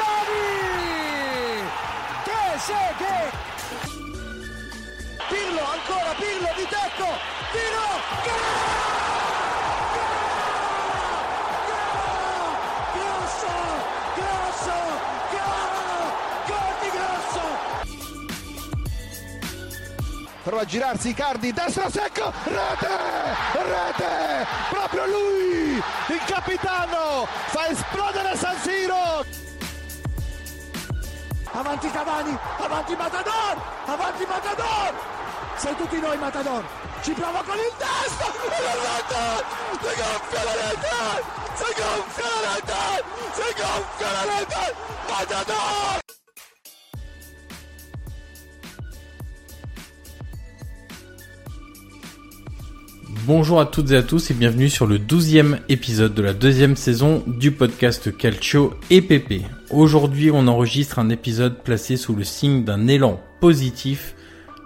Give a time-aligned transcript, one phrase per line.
[0.00, 1.64] Totti!
[2.24, 3.32] Trezeguet!
[5.28, 7.08] Pirlo, ancora Pirlo di tecco!
[7.52, 7.88] Tiro!
[8.24, 8.60] Gol!
[20.42, 22.88] Prova a girarsi Icardi, destro secco, rete,
[23.52, 29.39] rete, proprio lui, il capitano, fa esplodere San Siro.
[31.52, 33.56] Avanti Cavani, avanti Matador,
[33.86, 34.94] avanti Matador,
[35.56, 36.64] sei tutti noi Matador,
[37.02, 37.72] ci prova con il
[38.90, 39.44] rete,
[39.80, 41.24] si gonfia la rete,
[41.54, 44.74] si gonfia la rete, si gonfia la rete,
[45.08, 46.09] Matador!
[53.32, 56.74] Bonjour à toutes et à tous et bienvenue sur le douzième épisode de la deuxième
[56.74, 59.42] saison du podcast Calcio et PP.
[59.70, 64.16] Aujourd'hui on enregistre un épisode placé sous le signe d'un élan positif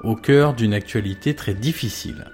[0.02, 2.24] au cœur d'une actualité très difficile.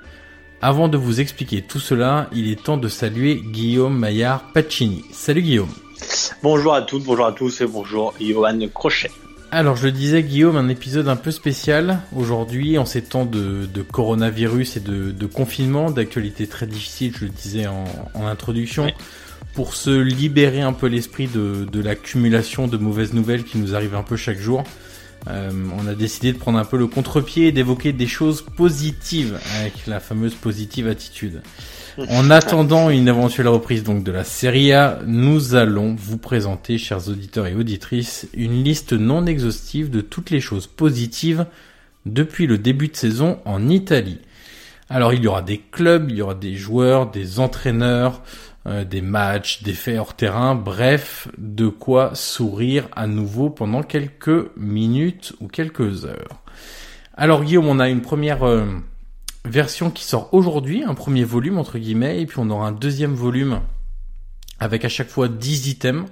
[0.62, 5.02] Avant de vous expliquer tout cela, il est temps de saluer Guillaume Maillard Pacini.
[5.10, 5.74] Salut Guillaume.
[6.44, 9.10] Bonjour à toutes, bonjour à tous et bonjour Johan Crochet.
[9.52, 13.66] Alors je le disais Guillaume, un épisode un peu spécial aujourd'hui en ces temps de,
[13.66, 17.84] de coronavirus et de, de confinement, d'actualité très difficile, je le disais en,
[18.14, 18.92] en introduction,
[19.54, 23.96] pour se libérer un peu l'esprit de, de l'accumulation de mauvaises nouvelles qui nous arrivent
[23.96, 24.62] un peu chaque jour.
[25.28, 29.36] Euh, on a décidé de prendre un peu le contre-pied et d'évoquer des choses positives
[29.58, 31.42] avec la fameuse positive attitude.
[32.08, 37.08] En attendant une éventuelle reprise donc de la Serie A, nous allons vous présenter, chers
[37.08, 41.46] auditeurs et auditrices, une liste non exhaustive de toutes les choses positives
[42.06, 44.20] depuis le début de saison en Italie.
[44.88, 48.22] Alors il y aura des clubs, il y aura des joueurs, des entraîneurs,
[48.66, 54.50] euh, des matchs, des faits hors terrain, bref, de quoi sourire à nouveau pendant quelques
[54.56, 56.42] minutes ou quelques heures.
[57.14, 58.64] Alors Guillaume, on a une première euh,
[59.44, 63.14] version qui sort aujourd'hui, un premier volume entre guillemets, et puis on aura un deuxième
[63.14, 63.60] volume
[64.58, 66.06] avec à chaque fois 10 items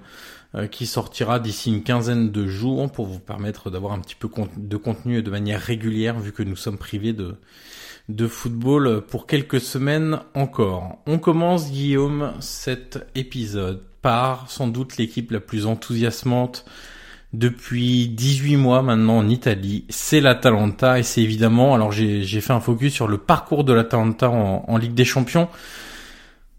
[0.55, 4.29] euh, qui sortira d'ici une quinzaine de jours pour vous permettre d'avoir un petit peu
[4.57, 7.37] de contenu de manière régulière vu que nous sommes privés de,
[8.09, 10.99] de football pour quelques semaines encore.
[11.07, 16.65] On commence Guillaume cet épisode par sans doute l'équipe la plus enthousiasmante
[17.33, 22.61] depuis 18 mois maintenant en Italie, c'est l'Atalanta et c'est évidemment, alors j'ai fait un
[22.61, 25.49] focus sur le parcours de l'Atalanta en, en Ligue des Champions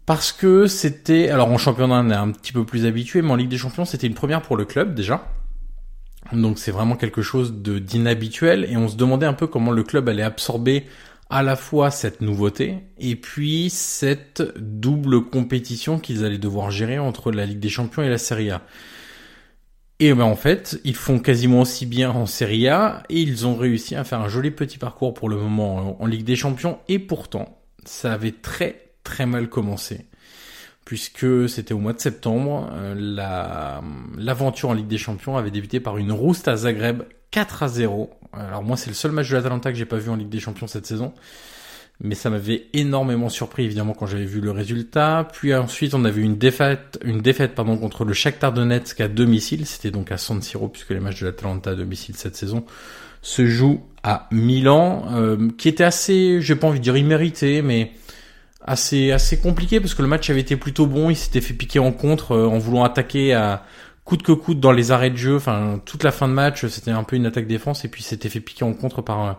[0.06, 3.36] parce que c'était, alors en championnat on est un petit peu plus habitué, mais en
[3.36, 5.24] Ligue des Champions c'était une première pour le club déjà.
[6.32, 9.82] Donc c'est vraiment quelque chose de d'inhabituel et on se demandait un peu comment le
[9.82, 10.86] club allait absorber
[11.30, 17.32] à la fois cette nouveauté et puis cette double compétition qu'ils allaient devoir gérer entre
[17.32, 18.62] la Ligue des Champions et la Serie A.
[20.02, 23.54] Et ben en fait, ils font quasiment aussi bien en Serie A et ils ont
[23.54, 26.98] réussi à faire un joli petit parcours pour le moment en Ligue des Champions et
[26.98, 30.06] pourtant, ça avait très très mal commencé
[30.86, 33.82] puisque c'était au mois de septembre, euh, la
[34.16, 38.10] l'aventure en Ligue des Champions avait débuté par une rouste à Zagreb 4 à 0.
[38.32, 40.40] Alors moi c'est le seul match de l'Atalanta que j'ai pas vu en Ligue des
[40.40, 41.12] Champions cette saison.
[42.02, 45.28] Mais ça m'avait énormément surpris évidemment quand j'avais vu le résultat.
[45.32, 49.66] Puis ensuite on avait une défaite, une défaite pardon contre le Shakhtar Donetsk à domicile.
[49.66, 52.64] C'était donc à San Siro puisque les matchs de l'Atalanta à domicile cette saison
[53.22, 57.92] se jouent à Milan, euh, qui était assez, j'ai pas envie de dire immérité, mais
[58.62, 61.10] assez assez compliqué parce que le match avait été plutôt bon.
[61.10, 63.64] Il s'était fait piquer en contre euh, en voulant attaquer à
[64.04, 65.36] coûte que coûte dans les arrêts de jeu.
[65.36, 68.28] Enfin, toute la fin de match, c'était un peu une attaque défense et puis s'était
[68.28, 69.32] fait piquer en contre par euh,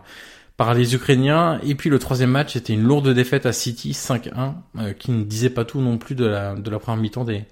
[0.56, 1.60] par les Ukrainiens.
[1.64, 5.24] Et puis le troisième match, c'était une lourde défaite à City 5-1, euh, qui ne
[5.24, 7.44] disait pas tout non plus de la de la première mi-temps des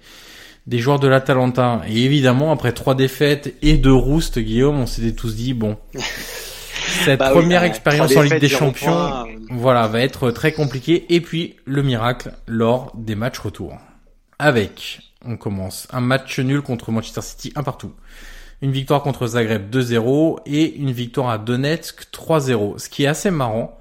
[0.67, 1.81] des joueurs de l'Atalanta.
[1.87, 5.77] Et évidemment, après trois défaites et deux roustes, Guillaume, on s'était tous dit bon.
[7.03, 11.05] Cette bah première expérience en Ligue des Champions, voilà, va être très compliquée.
[11.13, 13.77] Et puis, le miracle lors des matchs retour.
[14.39, 17.93] Avec, on commence, un match nul contre Manchester City, un partout.
[18.61, 22.77] Une victoire contre Zagreb 2-0 et une victoire à Donetsk 3-0.
[22.77, 23.79] Ce qui est assez marrant,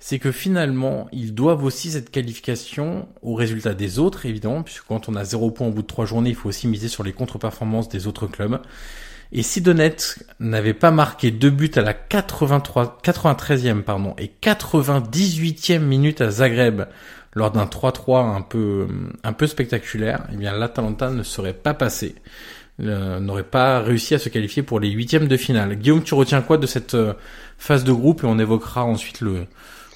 [0.00, 5.08] c'est que finalement, ils doivent aussi cette qualification aux résultats des autres, évidemment, puisque quand
[5.08, 7.12] on a 0 points au bout de 3 journées, il faut aussi miser sur les
[7.12, 8.60] contre-performances des autres clubs.
[9.32, 15.80] Et si Donetsk n'avait pas marqué deux buts à la 83, 93e pardon, et 98e
[15.80, 16.82] minute à Zagreb
[17.32, 18.86] lors d'un 3-3 un peu,
[19.24, 22.14] un peu spectaculaire, eh bien l'Atalanta ne serait pas passé,
[22.78, 25.76] n'aurait pas réussi à se qualifier pour les huitièmes de finale.
[25.76, 27.14] Guillaume, tu retiens quoi de cette euh,
[27.58, 29.46] phase de groupe et on évoquera ensuite le,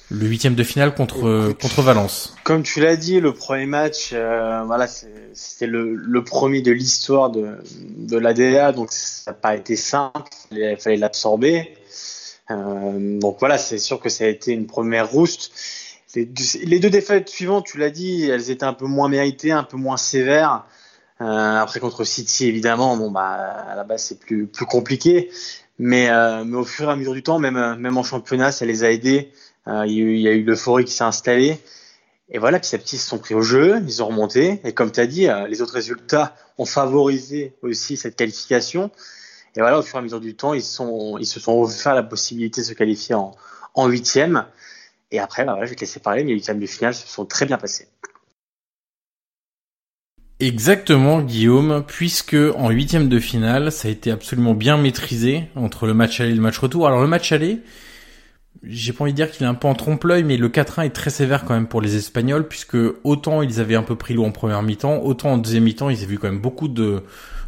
[0.09, 2.35] le huitième de finale contre contre Valence.
[2.43, 7.29] Comme tu l'as dit, le premier match, euh, voilà, c'était le, le, premier de l'histoire
[7.29, 7.57] de
[7.97, 11.73] de l'ADA, donc ça n'a pas été simple, il fallait l'absorber.
[12.49, 15.51] Euh, donc voilà, c'est sûr que ça a été une première rouste.
[16.15, 16.29] Les,
[16.65, 19.77] les deux défaites suivantes, tu l'as dit, elles étaient un peu moins méritées, un peu
[19.77, 20.65] moins sévères.
[21.21, 25.29] Euh, après contre City, évidemment, bon bah à la base c'est plus plus compliqué,
[25.77, 28.65] mais euh, mais au fur et à mesure du temps, même même en championnat, ça
[28.65, 29.31] les a aidés.
[29.67, 31.59] Euh, il, y a eu, l'euphorie qui s'est installée.
[32.29, 34.61] Et voilà, petit à petit, ils se sont pris au jeu, ils ont remonté.
[34.63, 38.89] Et comme tu as dit, euh, les autres résultats ont favorisé aussi cette qualification.
[39.55, 41.93] Et voilà, au fur et à mesure du temps, ils, sont, ils se sont offert
[41.93, 43.35] la possibilité de se qualifier en,
[43.75, 44.45] en huitième.
[45.11, 47.05] Et après, bah voilà, je vais te laisser parler, mais les huitièmes de finale se
[47.05, 47.89] sont très bien passés.
[50.41, 55.93] Exactement, Guillaume, puisque en huitième de finale, ça a été absolument bien maîtrisé entre le
[55.93, 56.87] match aller et le match retour.
[56.87, 57.59] Alors le match aller,
[58.63, 60.89] j'ai pas envie de dire qu'il est un peu en trompe-l'œil, mais le 4-1 est
[60.89, 64.23] très sévère quand même pour les Espagnols, puisque autant ils avaient un peu pris l'eau
[64.23, 66.69] en première mi-temps, autant en deuxième mi-temps, ils avaient vu quand même beaucoup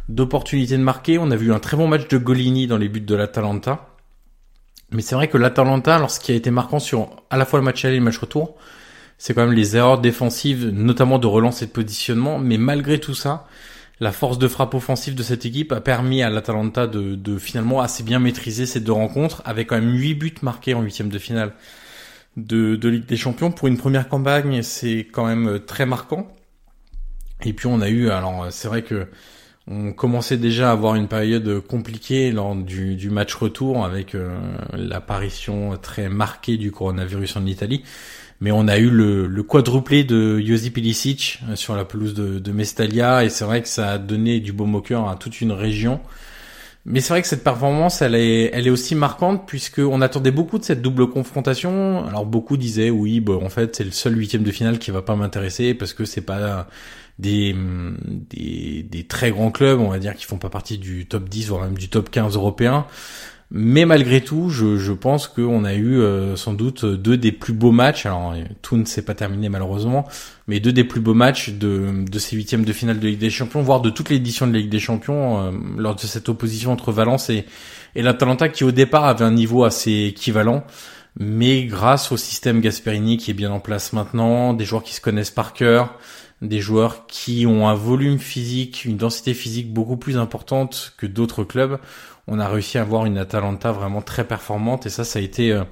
[0.08, 1.18] d'opportunités de marquer.
[1.18, 3.88] On a vu un très bon match de Golini dans les buts de l'Atalanta.
[4.92, 7.84] Mais c'est vrai que l'Atalanta, lorsqu'il a été marquant sur à la fois le match
[7.84, 8.56] aller et le match retour,
[9.18, 12.38] c'est quand même les erreurs défensives, notamment de relance et de positionnement.
[12.38, 13.46] Mais malgré tout ça,
[14.00, 17.80] la force de frappe offensive de cette équipe a permis à l'Atalanta de, de, finalement
[17.80, 21.18] assez bien maîtriser ces deux rencontres, avec quand même 8 buts marqués en huitième de
[21.18, 21.52] finale
[22.36, 23.52] de, de Ligue des Champions.
[23.52, 26.34] Pour une première campagne, c'est quand même très marquant.
[27.44, 29.06] Et puis on a eu, alors c'est vrai que
[29.66, 34.36] on commençait déjà à avoir une période compliquée lors du, du match retour avec euh,
[34.74, 37.82] l'apparition très marquée du coronavirus en Italie
[38.44, 42.38] mais on a eu le, le quadruplé de Josip Ilicic euh, sur la pelouse de,
[42.38, 45.50] de Mestalia et c'est vrai que ça a donné du beau moqueur à toute une
[45.50, 45.98] région.
[46.84, 50.30] Mais c'est vrai que cette performance, elle est, elle est aussi marquante puisque on attendait
[50.30, 52.06] beaucoup de cette double confrontation.
[52.06, 55.16] Alors beaucoup disaient oui, en fait c'est le seul huitième de finale qui va pas
[55.16, 56.68] m'intéresser parce que c'est pas
[57.18, 57.56] des,
[58.28, 61.48] des, des très grands clubs, on va dire, qui font pas partie du top 10
[61.48, 62.84] voire même du top 15 européen.
[63.50, 67.72] Mais malgré tout, je, pense qu'on a eu euh, sans doute deux des plus beaux
[67.72, 68.06] matchs.
[68.06, 70.08] Alors tout ne s'est pas terminé malheureusement,
[70.48, 73.30] mais deux des plus beaux matchs de, de ces huitièmes de finale de Ligue des
[73.30, 76.90] Champions, voire de toute l'édition de Ligue des Champions, euh, lors de cette opposition entre
[76.90, 77.44] Valence et,
[77.94, 80.64] et l'Atalanta, qui au départ avait un niveau assez équivalent.
[81.16, 85.00] Mais grâce au système Gasperini qui est bien en place maintenant, des joueurs qui se
[85.00, 85.96] connaissent par cœur,
[86.42, 91.44] des joueurs qui ont un volume physique, une densité physique beaucoup plus importante que d'autres
[91.44, 91.78] clubs,
[92.26, 95.52] on a réussi à avoir une Atalanta vraiment très performante et ça, ça a été
[95.52, 95.64] euh,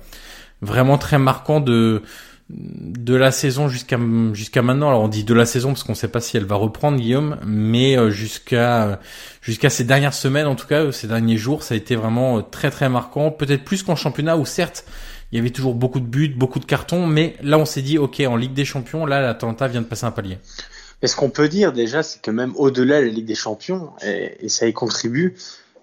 [0.61, 2.03] vraiment très marquant de
[2.51, 3.99] de la saison jusqu'à
[4.35, 4.89] jusqu'à maintenant.
[4.89, 6.99] Alors on dit de la saison parce qu'on ne sait pas si elle va reprendre
[6.99, 9.01] Guillaume, mais euh, jusqu'à
[9.41, 12.71] jusqu'à ces dernières semaines, en tout cas ces derniers jours, ça a été vraiment très
[12.71, 13.31] très marquant.
[13.31, 14.85] Peut-être plus qu'en championnat où certes
[15.31, 17.97] il y avait toujours beaucoup de buts, beaucoup de cartons, mais là on s'est dit
[17.97, 20.39] ok en Ligue des Champions, là l'Atalanta vient de passer un palier.
[21.01, 23.91] Et ce qu'on peut dire déjà, c'est que même au-delà de la Ligue des Champions,
[24.05, 25.35] et, ça y contribue,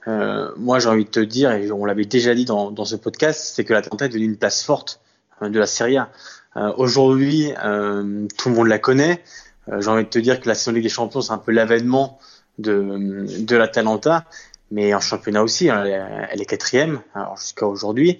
[0.07, 2.95] euh, moi j'ai envie de te dire, et on l'avait déjà dit dans, dans ce
[2.95, 5.01] podcast, c'est que l'Atalanta est devenue une place forte
[5.41, 6.09] hein, de la Serie A.
[6.57, 9.23] Euh, Aujourd'hui, euh, tout le monde la connaît.
[9.71, 11.51] Euh, j'ai envie de te dire que la saison Ligue des Champions, c'est un peu
[11.51, 12.19] l'avènement
[12.57, 14.25] de, de l'Atalanta,
[14.71, 17.01] mais en championnat aussi, elle, elle est quatrième
[17.37, 18.19] jusqu'à aujourd'hui.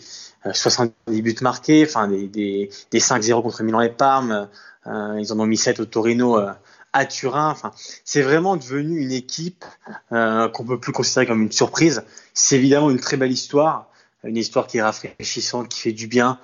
[0.51, 4.47] 70 euh, buts marqués, enfin des, des, des 5-0 contre Milan et Parme.
[4.87, 6.51] Euh, ils en ont mis 7 au Torino euh,
[6.93, 7.49] à Turin.
[7.49, 7.71] Enfin,
[8.03, 9.65] c'est vraiment devenu une équipe
[10.11, 12.03] euh, qu'on peut plus considérer comme une surprise.
[12.33, 13.89] C'est évidemment une très belle histoire,
[14.23, 16.39] une histoire qui est rafraîchissante, qui fait du bien,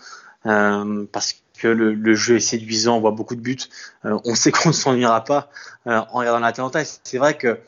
[0.46, 3.58] euh, parce que le, le, jeu est séduisant, on voit beaucoup de buts.
[4.06, 5.50] Euh, on sait qu'on ne s'ennuiera pas
[5.86, 6.84] en regardant l'Atalanta.
[7.04, 7.60] C'est vrai que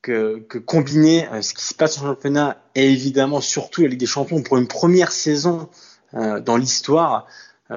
[0.00, 4.06] que, que combiner ce qui se passe en championnat et évidemment surtout la Ligue des
[4.06, 5.68] Champions pour une première saison
[6.12, 7.26] dans l'histoire,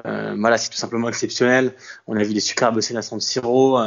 [0.06, 1.74] euh, voilà, c'est tout simplement exceptionnel.
[2.06, 3.78] On a vu des superbes scènes à San Siro.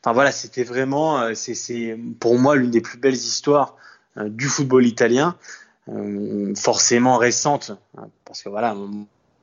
[0.00, 3.76] Euh, enfin voilà, c'était vraiment, euh, c'est pour moi l'une des plus belles histoires
[4.16, 5.36] du football italien,
[6.56, 8.76] forcément récente, hein, parce que voilà,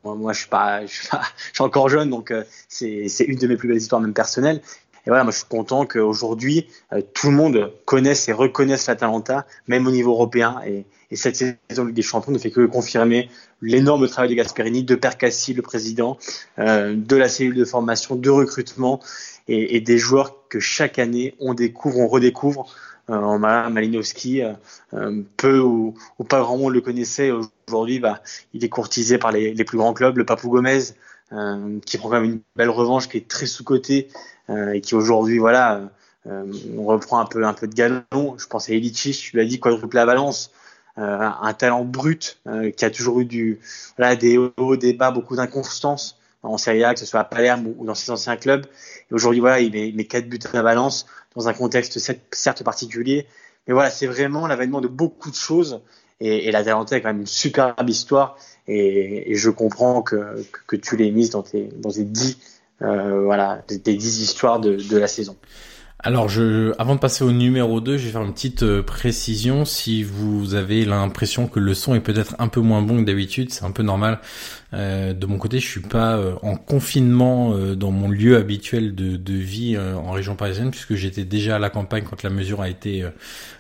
[0.04, 2.34] moi, je suis pas, je suis, pas, je suis encore jeune, donc
[2.68, 4.62] c'est une de mes plus belles histoires même personnelles.
[5.06, 6.68] Et voilà, moi je suis content qu'aujourd'hui
[7.14, 10.60] tout le monde connaisse et reconnaisse l'Atalanta, même au niveau européen.
[10.68, 13.30] Et, et cette saison des Champions ne fait que confirmer
[13.62, 16.18] l'énorme travail de Gasperini, de Percassi, le président,
[16.60, 19.00] euh, de la cellule de formation, de recrutement
[19.48, 22.68] et, et, des joueurs que chaque année on découvre, on redécouvre.
[23.10, 24.52] Euh, Malinowski, euh,
[24.94, 27.32] euh, peu ou, ou, pas grand monde le connaissait.
[27.32, 28.22] Aujourd'hui, bah,
[28.54, 30.18] il est courtisé par les, les, plus grands clubs.
[30.18, 30.80] Le Papou Gomez,
[31.32, 34.10] euh, qui prend quand même une belle revanche, qui est très sous-coté
[34.50, 35.90] euh, et qui aujourd'hui, voilà,
[36.26, 38.36] on reprend un peu un peu de galon.
[38.38, 40.52] Je pense à Ilicic, tu l'as dit, quadruple à Valence.
[41.00, 43.60] Euh, un talent brut euh, qui a toujours eu du,
[43.98, 46.17] voilà, des hauts, des bas, beaucoup d'inconstance
[46.48, 48.66] en Serie A, que ce soit à Palerme ou dans ses anciens clubs.
[49.10, 52.00] Et aujourd'hui, voilà, il met, met quatre buts à balance dans un contexte
[52.32, 53.28] certes particulier.
[53.68, 55.82] Mais voilà, c'est vraiment l'avènement de beaucoup de choses.
[56.20, 58.38] Et, la Talente est quand même une superbe histoire.
[58.68, 60.46] Et, je comprends que,
[60.82, 62.38] tu l'aies mise dans tes, dans tes dix,
[62.82, 65.36] euh, voilà, tes dix histoires de la saison.
[66.08, 69.66] Alors, je, avant de passer au numéro 2, je vais faire une petite euh, précision.
[69.66, 73.52] Si vous avez l'impression que le son est peut-être un peu moins bon que d'habitude,
[73.52, 74.22] c'est un peu normal.
[74.74, 78.96] Euh, de mon côté, je suis pas euh, en confinement euh, dans mon lieu habituel
[78.96, 82.62] de, de vie en région parisienne, puisque j'étais déjà à la campagne quand la mesure
[82.62, 83.04] a été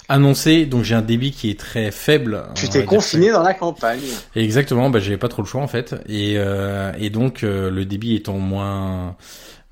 [0.07, 0.65] annoncée.
[0.65, 2.43] Donc j'ai un débit qui est très faible.
[2.55, 3.99] Tu t'es confiné dans la campagne.
[4.37, 4.89] Exactement.
[4.89, 6.37] Bah j'avais pas trop le choix en fait, et,
[6.97, 9.17] et donc le débit étant moins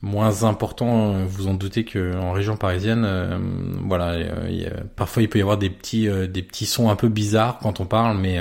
[0.01, 1.25] moins important.
[1.25, 3.37] Vous en doutez que en région parisienne, euh,
[3.85, 7.09] voilà, euh, parfois il peut y avoir des petits euh, des petits sons un peu
[7.09, 8.39] bizarres quand on parle, mais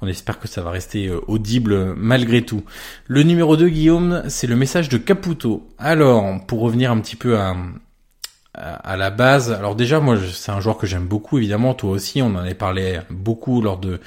[0.00, 2.64] on espère que ça va rester audible malgré tout.
[3.06, 5.68] Le numéro 2, Guillaume, c'est le message de Caputo.
[5.78, 7.56] Alors, pour revenir un petit peu à
[8.58, 12.22] à la base, alors déjà moi c'est un joueur que j'aime beaucoup évidemment, toi aussi,
[12.22, 14.00] on en avait parlé beaucoup lors de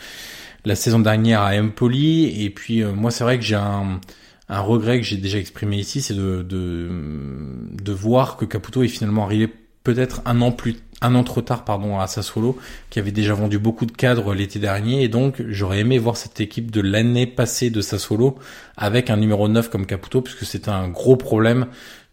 [0.65, 4.01] la saison dernière à Empoli et puis moi c'est vrai que j'ai un
[4.49, 9.23] un regret que j'ai déjà exprimé ici, c'est de, de, voir que Caputo est finalement
[9.25, 9.47] arrivé
[9.83, 12.57] peut-être un an plus un an trop tard pardon à Sassuolo
[12.89, 16.41] qui avait déjà vendu beaucoup de cadres l'été dernier et donc j'aurais aimé voir cette
[16.41, 18.37] équipe de l'année passée de Sassuolo
[18.75, 21.67] avec un numéro 9 comme Caputo puisque c'était un gros problème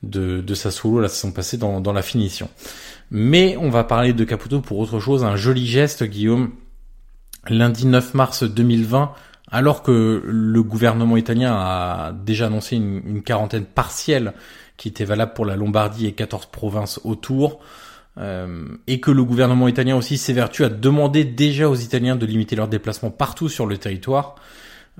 [0.04, 2.48] de, de Sassuolo la saison passée dans, dans la finition.
[3.10, 6.52] Mais on va parler de Caputo pour autre chose, un joli geste Guillaume.
[7.48, 9.12] Lundi 9 mars 2020,
[9.50, 14.32] alors que le gouvernement italien a déjà annoncé une, quarantaine partielle
[14.76, 17.60] qui était valable pour la Lombardie et 14 provinces autour,
[18.18, 22.56] euh, et que le gouvernement italien aussi s'évertue à demander déjà aux Italiens de limiter
[22.56, 24.36] leurs déplacements partout sur le territoire.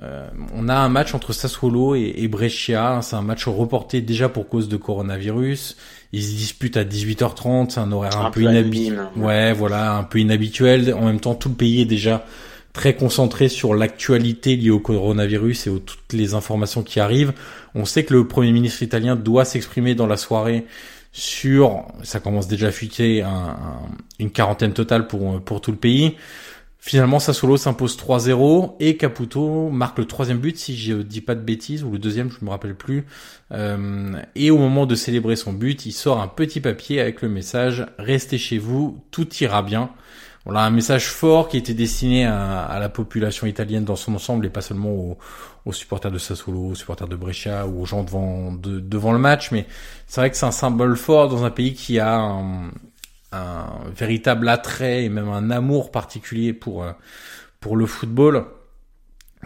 [0.03, 4.49] Euh, on a un match entre Sassuolo et, Brescia, c'est un match reporté déjà pour
[4.49, 5.77] cause de coronavirus.
[6.13, 9.09] Ils se disputent à 18h30, c'est un horaire un, peu, inhabituel.
[9.17, 10.93] Ouais, voilà, un peu inhabituel.
[10.95, 12.27] En même temps, tout le pays est déjà
[12.77, 17.33] très concentré sur l'actualité liée au coronavirus et aux toutes les informations qui arrivent.
[17.75, 20.67] On sait que le Premier ministre italien doit s'exprimer dans la soirée
[21.11, 23.25] sur, ça commence déjà à fuiter,
[24.19, 26.17] une quarantaine totale pour, pour tout le pays.
[26.79, 31.41] Finalement, Sassuolo s'impose 3-0 et Caputo marque le troisième but, si je dis pas de
[31.41, 33.07] bêtises, ou le deuxième, je me rappelle plus.
[33.53, 37.31] Euh, et au moment de célébrer son but, il sort un petit papier avec le
[37.31, 39.91] message «Restez chez vous, tout ira bien».
[40.47, 44.49] Voilà un message fort qui était destiné à, la population italienne dans son ensemble et
[44.49, 45.19] pas seulement
[45.65, 49.51] aux, supporters de Sassuolo, aux supporters de Brescia ou aux gens devant le match.
[49.51, 49.67] Mais
[50.07, 52.71] c'est vrai que c'est un symbole fort dans un pays qui a un,
[53.95, 56.87] véritable attrait et même un amour particulier pour
[57.61, 58.47] pour le football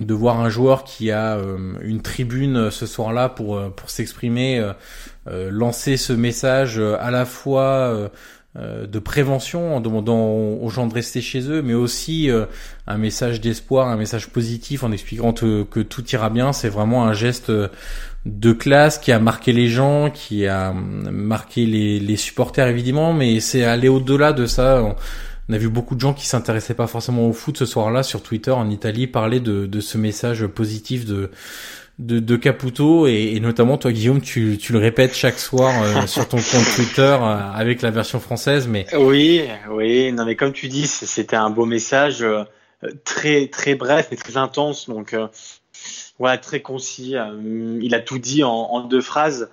[0.01, 3.91] de voir un joueur qui a euh, une tribune euh, ce soir-là pour euh, pour
[3.91, 4.65] s'exprimer,
[5.27, 8.11] lancer ce message à la fois
[8.57, 12.29] de prévention en demandant aux gens de rester chez eux, mais aussi
[12.89, 16.53] un message d'espoir, un message positif en expliquant que tout ira bien.
[16.53, 17.53] C'est vraiment un geste
[18.27, 23.65] de classe qui a marqué les gens, qui a marqué les, supporters évidemment, mais c'est
[23.65, 24.83] aller au-delà de ça.
[25.49, 28.23] On a vu beaucoup de gens qui s'intéressaient pas forcément au foot ce soir-là sur
[28.23, 31.31] Twitter en Italie parler de ce message positif de
[32.01, 36.27] de, de Caputo et, notamment toi Guillaume tu, tu le répètes chaque soir euh, sur
[36.27, 40.11] ton compte Twitter euh, avec la version française mais oui oui.
[40.13, 42.45] Non mais comme tu dis c'était un beau message euh,
[43.05, 44.89] très très bref et très intense.
[44.89, 45.15] Donc
[46.19, 47.15] voilà très concis.
[47.83, 49.51] Il a tout dit en, en, deux phrases.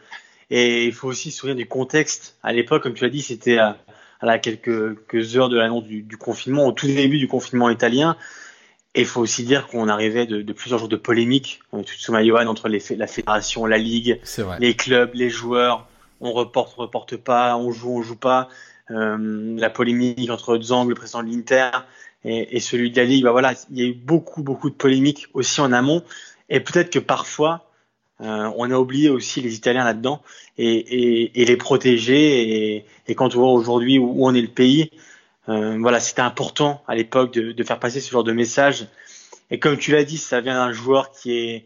[0.49, 2.37] Et il faut aussi se souvenir du contexte.
[2.41, 6.15] À l'époque comme tu l'as dit c'était à quelques, quelques heures de l'annonce du, du,
[6.15, 8.15] confinement, au tout début du confinement italien.
[8.97, 12.47] Et il faut aussi dire qu'on arrivait de, de, plusieurs jours de polémiques, Tsutsuma Yohan,
[12.47, 14.19] entre les, la fédération, la ligue,
[14.57, 15.87] les clubs, les joueurs.
[16.19, 18.49] On reporte, on reporte pas, on joue, on joue pas.
[18.89, 21.69] Euh, la polémique entre Zang, le président de l'Inter,
[22.25, 23.25] et, et, celui de la ligue.
[23.25, 26.01] Bah voilà, il y a eu beaucoup, beaucoup de polémiques aussi en amont.
[26.49, 27.69] Et peut-être que parfois,
[28.21, 30.23] euh, on a oublié aussi les Italiens là-dedans
[30.57, 32.77] et, et, et, les protéger.
[32.77, 34.89] Et, et quand on voit aujourd'hui où, on est le pays,
[35.47, 38.87] voilà, c'était important à l'époque de, de, faire passer ce genre de message.
[39.49, 41.65] Et comme tu l'as dit, ça vient d'un joueur qui est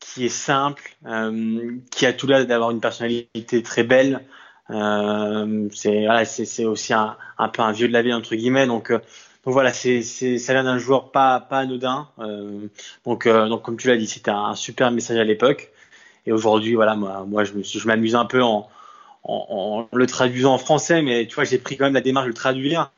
[0.00, 4.24] qui est simple, euh, qui a tout l'air d'avoir une personnalité très belle.
[4.70, 8.66] Euh, c'est voilà, c'est aussi un, un, peu un vieux de la vie entre guillemets.
[8.66, 8.98] Donc euh,
[9.44, 12.08] donc voilà, c'est ça vient d'un joueur pas pas anodin.
[12.18, 12.68] Euh,
[13.04, 15.70] donc donc comme tu l'as dit, c'était un super message à l'époque.
[16.26, 18.68] Et aujourd'hui, voilà, moi, moi, je je m'amuse un peu en,
[19.24, 22.26] en, en, le traduisant en français, mais tu vois, j'ai pris quand même la démarche
[22.26, 22.92] de le traduire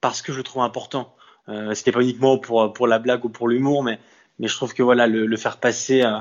[0.00, 1.14] parce que je le trouve important.
[1.48, 3.98] Euh, C'était pas uniquement pour pour la blague ou pour l'humour, mais
[4.38, 6.18] mais je trouve que voilà, le, le faire passer euh,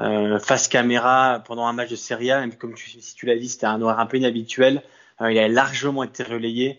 [0.00, 3.36] euh face caméra pendant un match de Serie A, même comme tu, si tu l'as
[3.36, 4.82] dit, c'était un horaire un peu inhabituel.
[5.20, 6.78] Euh, il a largement été relayé.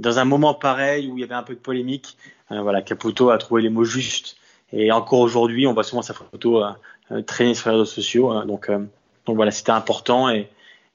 [0.00, 2.16] Dans un moment pareil où il y avait un peu de polémique,
[2.52, 4.36] euh, voilà, Caputo a trouvé les mots justes.
[4.72, 8.30] Et encore aujourd'hui, on voit souvent sa photo euh, traîner sur les réseaux sociaux.
[8.30, 8.70] Hein, donc,
[9.26, 10.48] donc voilà, c'était important et,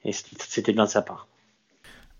[0.04, 1.28] et c'était bien de sa part.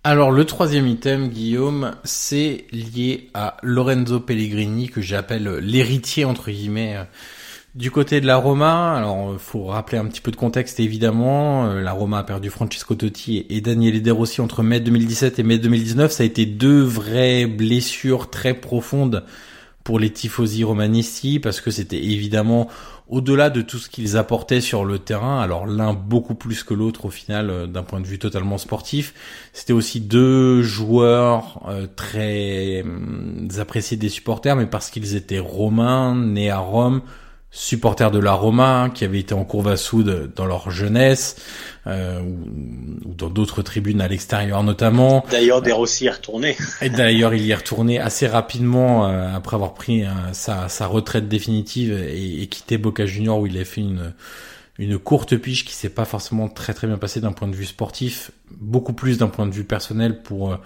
[0.06, 6.96] Alors le troisième item, Guillaume, c'est lié à Lorenzo Pellegrini que j'appelle l'héritier entre guillemets
[6.96, 7.04] euh,
[7.74, 8.94] du côté de la Roma.
[8.94, 11.72] Alors faut rappeler un petit peu de contexte évidemment.
[11.72, 15.56] La Roma a perdu Francesco Totti et Daniele De Rossi entre mai 2017 et mai
[15.56, 16.12] 2019.
[16.12, 19.24] Ça a été deux vraies blessures très profondes
[19.84, 22.68] pour les tifosi romanisti parce que c'était évidemment
[23.08, 27.04] au-delà de tout ce qu'ils apportaient sur le terrain, alors l'un beaucoup plus que l'autre
[27.04, 29.14] au final euh, d'un point de vue totalement sportif,
[29.52, 36.14] c'était aussi deux joueurs euh, très hum, appréciés des supporters, mais parce qu'ils étaient romains,
[36.14, 37.02] nés à Rome,
[37.56, 41.36] supporters de la Roma, qui avaient été en courbe à soude dans leur jeunesse,
[41.86, 45.24] euh, ou, dans d'autres tribunes à l'extérieur notamment.
[45.30, 46.56] D'ailleurs, De Rossi est retourné.
[46.82, 50.86] Et d'ailleurs, il y est retourné assez rapidement euh, après avoir pris euh, sa, sa,
[50.86, 54.12] retraite définitive et, et, quitté Boca Junior où il a fait une
[54.78, 57.64] une courte piche qui s'est pas forcément très très bien passée d'un point de vue
[57.64, 60.56] sportif, beaucoup plus d'un point de vue personnel pour euh,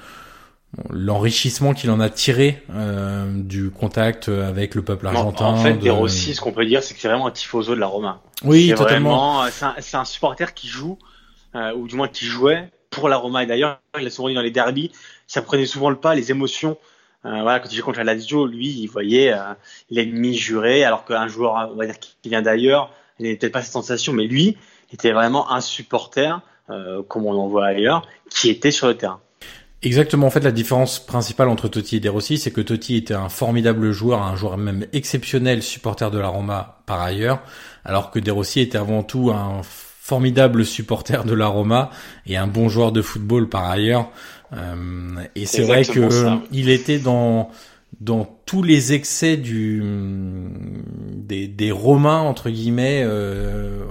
[0.90, 5.46] l'enrichissement qu'il en a tiré euh, du contact avec le peuple argentin.
[5.46, 5.90] En fait, de...
[5.90, 8.20] Rossi, ce qu'on peut dire, c'est que c'est vraiment un tifoso de la Roma.
[8.44, 9.44] Oui, totalement.
[9.50, 9.64] C'est
[9.96, 10.98] un, un, supporter qui joue,
[11.54, 13.42] euh, ou du moins qui jouait pour la Roma.
[13.42, 14.92] Et d'ailleurs, il a souvent dit dans les derbies,
[15.26, 16.76] ça prenait souvent le pas, les émotions.
[17.24, 19.54] Euh, voilà, quand il jouait contre la Lazio, lui, il voyait euh,
[19.90, 23.62] l'ennemi juré, alors qu'un joueur, on va dire, qui vient d'ailleurs, il n'avait peut-être pas
[23.62, 24.56] cette sensation, mais lui,
[24.92, 29.20] était vraiment un supporter, euh, comme on en voit ailleurs, qui était sur le terrain.
[29.82, 30.26] Exactement.
[30.26, 33.28] En fait, la différence principale entre Totti et De Rossi, c'est que Totti était un
[33.28, 37.40] formidable joueur, un joueur même exceptionnel, supporter de la Roma par ailleurs,
[37.84, 41.90] alors que De Rossi était avant tout un formidable supporter de la Roma
[42.26, 44.10] et un bon joueur de football par ailleurs.
[44.54, 46.08] Euh, et c'est vrai que
[46.50, 47.50] il était dans
[48.00, 49.82] dans tous les excès du
[51.16, 53.84] des, des Romains entre guillemets euh,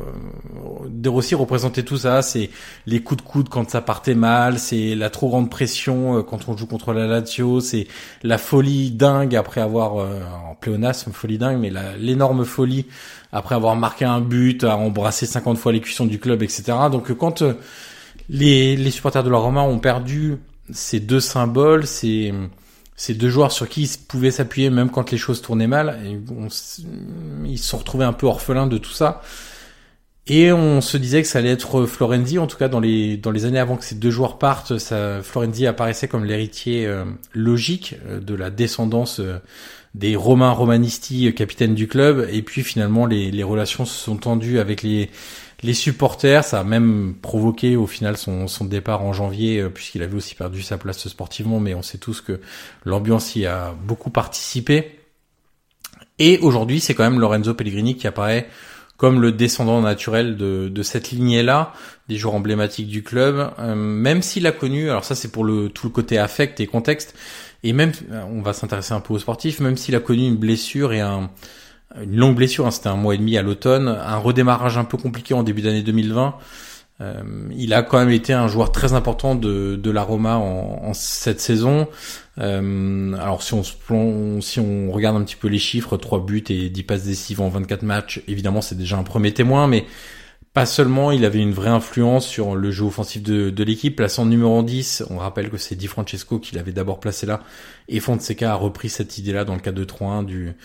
[0.89, 2.21] De Rossi représentait tout ça.
[2.21, 2.49] C'est
[2.85, 6.47] les coups de coude quand ça partait mal c'est la trop grande pression euh, quand
[6.47, 7.87] on joue contre la Lazio c'est
[8.23, 12.85] la folie dingue après avoir euh, en pléonasme folie dingue mais l'énorme folie
[13.33, 17.11] après avoir marqué un but à embrasser 50 fois les cuissons du club etc donc
[17.13, 17.53] quand euh,
[18.29, 20.37] les, les supporters de la Roma ont perdu
[20.71, 22.33] ces deux symboles c'est
[22.97, 25.99] ces deux joueurs sur qui ils pouvaient s'appuyer même quand les choses tournaient mal.
[27.45, 29.21] Ils se sont retrouvés un peu orphelins de tout ça.
[30.29, 33.31] Et on se disait que ça allait être Florenzi, en tout cas dans les dans
[33.31, 37.95] les années avant que ces deux joueurs partent, ça, Florenzi apparaissait comme l'héritier euh, logique
[38.05, 39.37] euh, de la descendance euh,
[39.95, 42.27] des Romains Romanisti, capitaine du club.
[42.29, 45.09] Et puis finalement, les relations se sont tendues avec les
[45.63, 46.43] les supporters.
[46.43, 50.77] Ça a même provoqué au final son, départ en janvier, puisqu'il avait aussi perdu sa
[50.77, 51.59] place sportivement.
[51.59, 52.39] Mais on sait tous que
[52.85, 54.99] l'ambiance y a beaucoup participé.
[56.19, 58.47] Et aujourd'hui, c'est quand même Lorenzo Pellegrini qui apparaît
[58.97, 61.71] comme le descendant naturel de, de cette lignée-là,
[62.09, 65.69] des joueurs emblématiques du club, euh, même s'il a connu, alors ça c'est pour le
[65.69, 67.15] tout le côté affect et contexte,
[67.63, 67.91] et même,
[68.31, 71.29] on va s'intéresser un peu aux sportifs, même s'il a connu une blessure et un,
[72.01, 74.97] une longue blessure, hein, c'était un mois et demi à l'automne, un redémarrage un peu
[74.97, 76.35] compliqué en début d'année 2020,
[76.99, 77.21] euh,
[77.55, 81.39] il a quand même été un joueur très important de, de la Roma en, cette
[81.39, 81.87] saison.
[82.39, 86.69] Euh, alors si on, si on regarde un petit peu les chiffres, 3 buts et
[86.69, 89.85] 10 passes décisives en 24 matchs, évidemment c'est déjà un premier témoin, mais
[90.53, 93.95] pas seulement, il avait une vraie influence sur le jeu offensif de, de l'équipe.
[93.95, 97.41] Plaçant numéro 10, on rappelle que c'est Di Francesco qui l'avait d'abord placé là,
[97.89, 100.55] et Fonseca a repris cette idée-là dans le cadre de 3-1 du,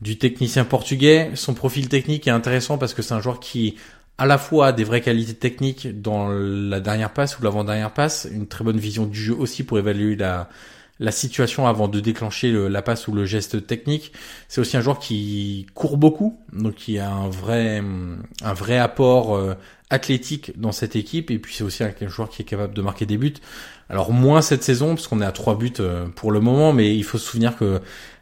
[0.00, 1.30] du technicien portugais.
[1.34, 3.76] Son profil technique est intéressant parce que c'est un joueur qui
[4.18, 8.46] à la fois des vraies qualités techniques dans la dernière passe ou l'avant-dernière passe, une
[8.46, 10.50] très bonne vision du jeu aussi pour évaluer la,
[11.00, 14.12] la situation avant de déclencher la passe ou le geste technique.
[14.48, 17.82] C'est aussi un joueur qui court beaucoup, donc qui a un vrai,
[18.42, 19.54] un vrai apport euh,
[19.88, 21.30] athlétique dans cette équipe.
[21.30, 23.34] Et puis c'est aussi un, joueur qui est capable de marquer des buts.
[23.88, 26.94] Alors moins cette saison parce qu'on est à trois buts euh, pour le moment, mais
[26.94, 27.78] il faut se souvenir que euh,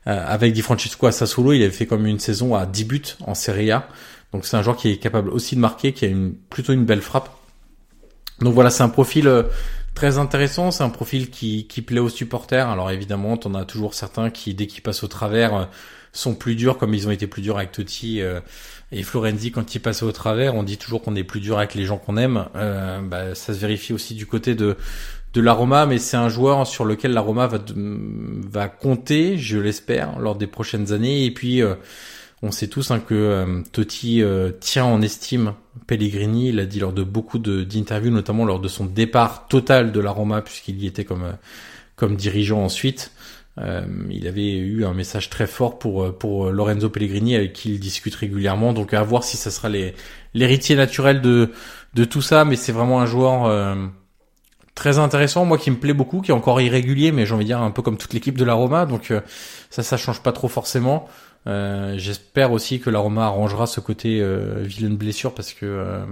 [0.06, 3.34] avec Di Francesco à Sassuolo, il avait fait comme une saison à 10 buts en
[3.34, 3.88] Serie A.
[4.32, 6.84] Donc c'est un joueur qui est capable aussi de marquer, qui a une, plutôt une
[6.84, 7.30] belle frappe.
[8.40, 9.42] Donc voilà, c'est un profil euh,
[9.98, 12.68] très intéressant, c'est un profil qui, plaît aux supporters.
[12.68, 15.64] Alors évidemment, on a toujours certains qui, dès qu'ils passent au travers, euh,
[16.12, 18.38] sont plus durs, comme ils ont été plus durs avec Totti euh,
[18.92, 20.54] et Florenzi quand ils passent au travers.
[20.54, 22.44] On dit toujours qu'on est plus dur avec les gens qu'on aime.
[22.54, 24.76] bah, ça se vérifie aussi du côté de
[25.34, 30.18] de la mais c'est un joueur sur lequel la Roma va, va compter, je l'espère,
[30.20, 31.24] lors des prochaines années.
[31.24, 31.60] Et puis
[32.42, 35.54] on sait tous hein, que euh, Totti euh, tient en estime
[35.86, 36.50] Pellegrini.
[36.50, 40.10] Il l'a dit lors de beaucoup d'interviews, notamment lors de son départ total de la
[40.10, 41.32] Roma, puisqu'il y était comme, euh,
[41.96, 43.12] comme dirigeant ensuite.
[44.10, 48.14] il avait eu un message très fort pour, pour Lorenzo Pellegrini, avec qui il discute
[48.14, 48.72] régulièrement.
[48.72, 49.68] Donc à voir si ça sera
[50.32, 51.50] l'héritier naturel de,
[51.94, 52.44] de tout ça.
[52.44, 53.50] Mais c'est vraiment un joueur
[54.76, 57.48] très intéressant, moi qui me plaît beaucoup, qui est encore irrégulier, mais j'ai envie de
[57.48, 58.86] dire un peu comme toute l'équipe de la Roma.
[58.86, 59.12] Donc
[59.70, 61.08] ça, ça change pas trop forcément.
[61.46, 66.04] Euh, j'espère aussi que la Roma arrangera ce côté euh, vilaine blessure parce que euh,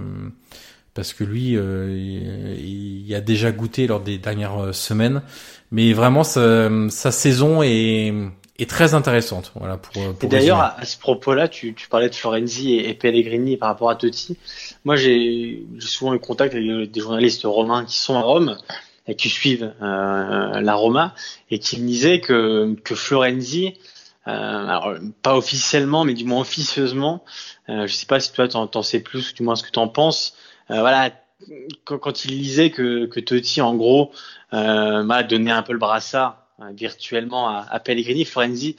[0.93, 5.21] parce que lui, il, il, a déjà goûté lors des dernières semaines.
[5.69, 8.11] Mais vraiment, sa, sa saison est,
[8.57, 9.51] est très intéressante.
[9.53, 9.93] Voilà pour.
[9.93, 13.69] pour et d'ailleurs, à, ce propos-là, tu, tu parlais de Florenzi et, et, Pellegrini par
[13.69, 14.37] rapport à Totti.
[14.85, 18.57] Moi, j'ai souvent eu contact avec des journalistes romains qui sont à Rome
[19.07, 21.13] et qui suivent euh, la Roma
[21.49, 23.75] et qui me disaient que que Florenzi
[24.27, 27.23] alors pas officiellement, mais du moins officieusement.
[27.69, 29.71] Euh, je sais pas si toi t'en, en sais plus, ou du moins ce que
[29.71, 30.35] t'en penses.
[30.71, 31.11] Euh, voilà,
[31.85, 34.11] quand, quand, il disait que, que Totti en gros
[34.53, 38.77] euh, m'a donné un peu le brassard virtuellement à, à Pellegrini, Florenzi,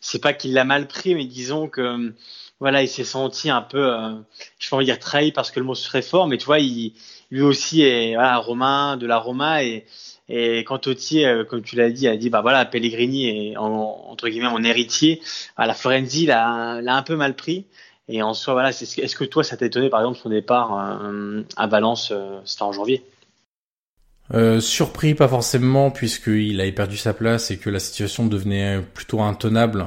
[0.00, 2.14] c'est pas qu'il l'a mal pris, mais disons que
[2.62, 4.14] voilà, il s'est senti un peu, euh,
[4.60, 6.92] je peux dire trahi parce que le mot serait fort, mais tu vois, il,
[7.32, 9.84] lui aussi est voilà, romain, de la Roma et
[10.28, 14.28] et quand Totti, euh, comme tu l'as dit, a dit bah voilà, Pellegrini est entre
[14.28, 15.20] guillemets mon héritier,
[15.56, 17.66] à la Florenzi l'a, un peu mal pris.
[18.08, 21.42] Et en soi, voilà, est-ce que toi, ça t'a étonné par exemple son départ euh,
[21.56, 23.04] à Valence, euh, c'était en janvier?
[24.60, 29.84] Surpris, pas forcément, puisqu'il avait perdu sa place et que la situation devenait plutôt intenable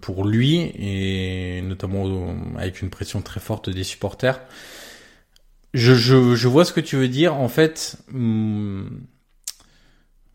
[0.00, 4.40] pour lui, et notamment avec une pression très forte des supporters.
[5.76, 7.34] Je, vois ce que tu veux dire.
[7.34, 8.86] En fait, hmm,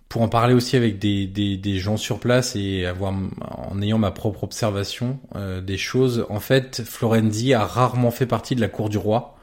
[0.08, 4.44] pour en parler aussi avec des, gens sur place et avoir en ayant ma propre
[4.44, 8.98] observation euh, des choses, en fait, Florenzi a rarement fait partie de la cour du
[8.98, 9.36] roi.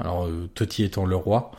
[0.00, 1.52] Alors euh, Totti étant le roi,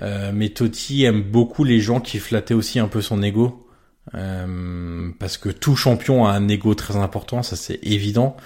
[0.00, 3.68] euh, mais Totti aime beaucoup les gens qui flattaient aussi un peu son ego.
[4.10, 8.36] parce que tout champion a un ego très important, ça c'est évident.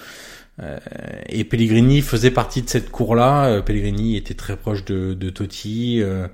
[0.61, 0.79] Euh,
[1.27, 3.45] et Pellegrini faisait partie de cette cour-là.
[3.45, 6.27] Euh, Pellegrini était très proche de, Totti, euh,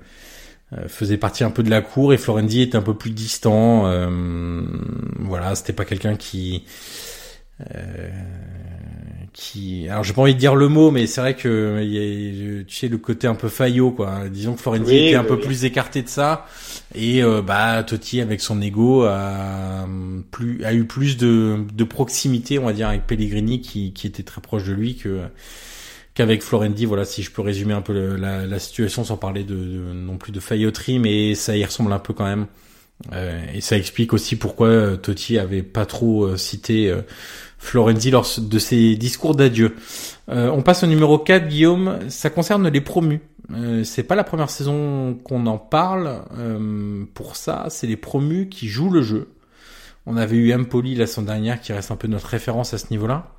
[0.88, 3.82] faisait partie un peu de la cour, et Florenzi était un peu plus distant.
[5.20, 6.64] voilà, c'était pas quelqu'un qui
[9.32, 12.60] qui, alors j'ai pas envie de dire le mot, mais c'est vrai que il y
[12.60, 14.28] a, tu sais, le côté un peu faillot, quoi.
[14.28, 15.40] Disons que Florenzi Oui, était un oui, peu oui.
[15.40, 16.46] plus écarté de ça,
[16.94, 19.86] et euh, bah Totti avec son ego a
[20.30, 24.22] plus, a eu plus de, de proximité, on va dire, avec Pellegrini qui, qui était
[24.22, 25.22] très proche de lui que
[26.14, 26.84] qu'avec Florendi.
[26.86, 30.16] Voilà, si je peux résumer un peu la, la situation sans parler de, de- non
[30.18, 32.46] plus de failloterie, mais ça y ressemble un peu quand même.
[33.12, 37.02] Euh, et ça explique aussi pourquoi euh, Totti avait pas trop euh, cité euh,
[37.58, 39.76] Florenzi lors de ses discours d'adieu.
[40.28, 41.98] Euh, on passe au numéro 4, Guillaume.
[42.08, 43.20] Ça concerne les promus.
[43.84, 46.24] C'est pas la première saison qu'on en parle.
[47.12, 49.28] Pour ça, c'est les promus qui jouent le jeu.
[50.06, 52.86] On avait eu Empoli la semaine dernière qui reste un peu notre référence à ce
[52.90, 53.34] niveau-là.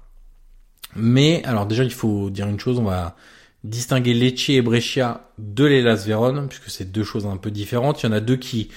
[0.96, 2.78] Mais alors déjà, il faut dire une chose.
[2.78, 3.15] On va
[3.63, 8.04] distinguer Lecce et Brescia de l'Elas Vérone puisque c'est deux choses un peu différentes.
[8.04, 8.70] Il y en a deux qui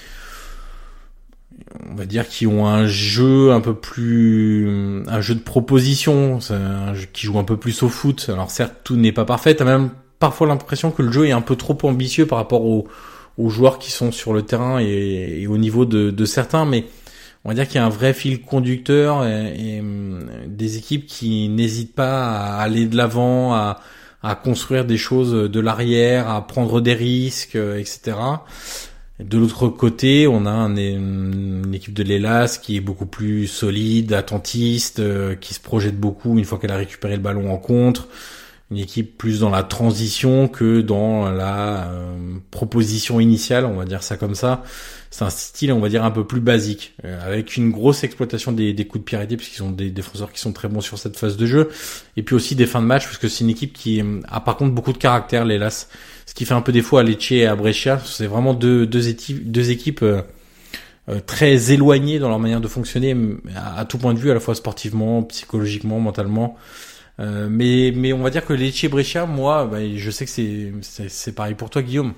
[1.89, 6.39] on va dire qui ont un jeu un peu plus un jeu de proposition
[7.13, 8.29] qui joue un peu plus au foot.
[8.31, 11.41] Alors certes tout n'est pas parfait t'as même parfois l'impression que le jeu est un
[11.41, 12.87] peu trop ambitieux par rapport aux,
[13.49, 16.85] joueurs qui sont sur le terrain et, au niveau de, certains mais
[17.45, 21.47] on va dire qu'il y a un vrai fil conducteur et, hum, des équipes qui
[21.47, 23.79] n'hésitent pas à aller de l'avant à,
[24.23, 28.17] à construire des choses de l'arrière à prendre des risques euh, etc
[29.19, 34.13] de l'autre côté, on a un- une équipe de l'Elas qui est beaucoup plus solide,
[34.13, 38.07] attentiste, euh, qui se projette beaucoup une fois qu'elle a récupéré le ballon en contre.
[38.71, 44.03] Une équipe plus dans la transition que dans la euh, proposition initiale, on va dire
[44.03, 44.63] ça comme ça.
[45.09, 48.51] C'est un style, on va dire, un peu plus basique, euh, avec une grosse exploitation
[48.51, 51.17] des, coups de pied arrêtés, puisqu'ils ont des défenseurs qui sont très bons sur cette
[51.17, 51.69] phase de jeu,
[52.15, 54.55] et puis aussi des fins de match, parce que c'est une équipe qui a par
[54.55, 55.87] contre beaucoup de caractère, l'Elas
[56.39, 57.99] qui fait un peu défaut à Lecce et à Brescia.
[58.05, 60.21] C'est vraiment deux, équipes, euh,
[61.09, 63.13] euh, très éloignées dans leur manière de fonctionner
[63.53, 66.55] à, tout point de vue, à la fois sportivement, psychologiquement, mentalement.
[67.19, 70.31] Euh, mais, mais on va dire que Lecce Brescia, moi, bah, je sais que
[70.81, 72.13] c'est pareil pour toi, Guillaume.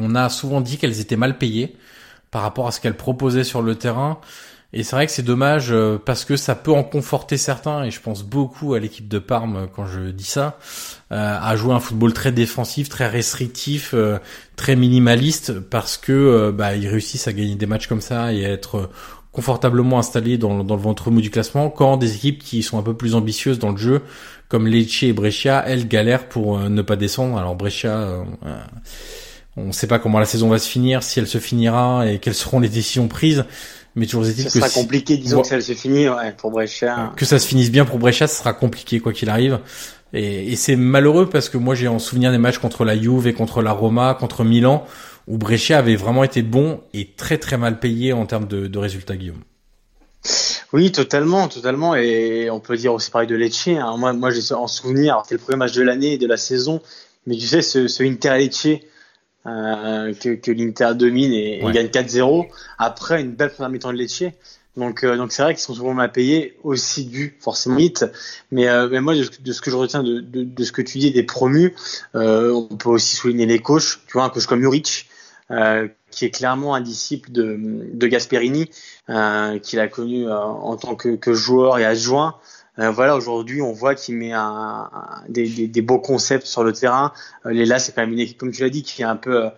[0.00, 1.76] On a souvent dit qu'elles étaient mal payées
[2.32, 4.18] par rapport à ce qu'elles proposaient sur le terrain.
[4.76, 7.92] Et c'est vrai que c'est dommage euh, parce que ça peut en conforter certains, et
[7.92, 10.58] je pense beaucoup à l'équipe de Parme euh, quand je dis ça,
[11.12, 13.94] euh, à jouer un football très défensif, très restrictif,
[14.56, 18.50] très minimaliste, parce que bah, ils réussissent à gagner des matchs comme ça et à
[18.50, 18.90] être
[19.30, 22.82] confortablement installés dans, dans le ventre mou du classement, quand des équipes qui sont un
[22.82, 24.02] peu plus ambitieuses dans le jeu,
[24.48, 27.38] comme Lecce et Brescia, elles galèrent pour ne pas descendre.
[27.38, 28.24] Alors Brescia,
[29.56, 32.18] on ne sait pas comment la saison va se finir, si elle se finira et
[32.18, 33.44] quelles seront les décisions prises.
[33.96, 35.42] Mais toujours est-il Ça que sera si- compliqué, disons Ouais.
[35.42, 37.12] que ça se finit ouais, pour Brescia.
[37.16, 39.60] que ça se finisse bien pour Brescia, ce sera compliqué quoi qu'il arrive.
[40.12, 43.26] Et, et c'est malheureux parce que moi j'ai en souvenir des matchs contre la Juve
[43.26, 44.84] et contre la Roma, contre Milan,
[45.28, 48.78] où Brescia avait vraiment été bon et très très mal payé en termes de, de
[48.78, 49.42] résultats, Guillaume.
[50.72, 51.94] Oui, totalement, totalement.
[51.94, 53.68] Et on peut dire aussi pareil de Lecce.
[53.68, 53.96] hein.
[53.98, 56.80] Moi, moi, j'ai en souvenir, c'était le premier match de l'année et de la saison.
[57.26, 58.66] Mais tu sais, ce, ce Inter Lecce
[59.46, 61.72] euh, que, que l'Inter domine et, et Ouais.
[61.72, 64.24] gagne 4-0 après une belle première mi-temps de Lecce.
[64.76, 68.04] Donc, euh, donc c'est vrai qu'ils sont souvent mal payés, aussi dû forcément vite.
[68.50, 70.82] Mais, euh, mais moi, de, de ce que je retiens de, de, de ce que
[70.82, 71.74] tu dis des promus,
[72.16, 74.00] euh, on peut aussi souligner les coachs.
[74.06, 75.08] Tu vois, un coach comme Juric,
[75.52, 77.56] euh, qui est clairement un disciple de,
[77.92, 78.68] de Gasperini,
[79.10, 82.36] euh, qu'il a connu euh, en tant que, que joueur et adjoint.
[82.78, 84.40] Euh, voilà, aujourd'hui, on voit qu'il met un,
[84.92, 87.12] un- des, des, des beaux concepts sur le terrain.
[87.46, 89.44] Euh, Léla, c'est quand même une équipe, comme tu l'as dit, qui est un peu,
[89.44, 89.48] euh,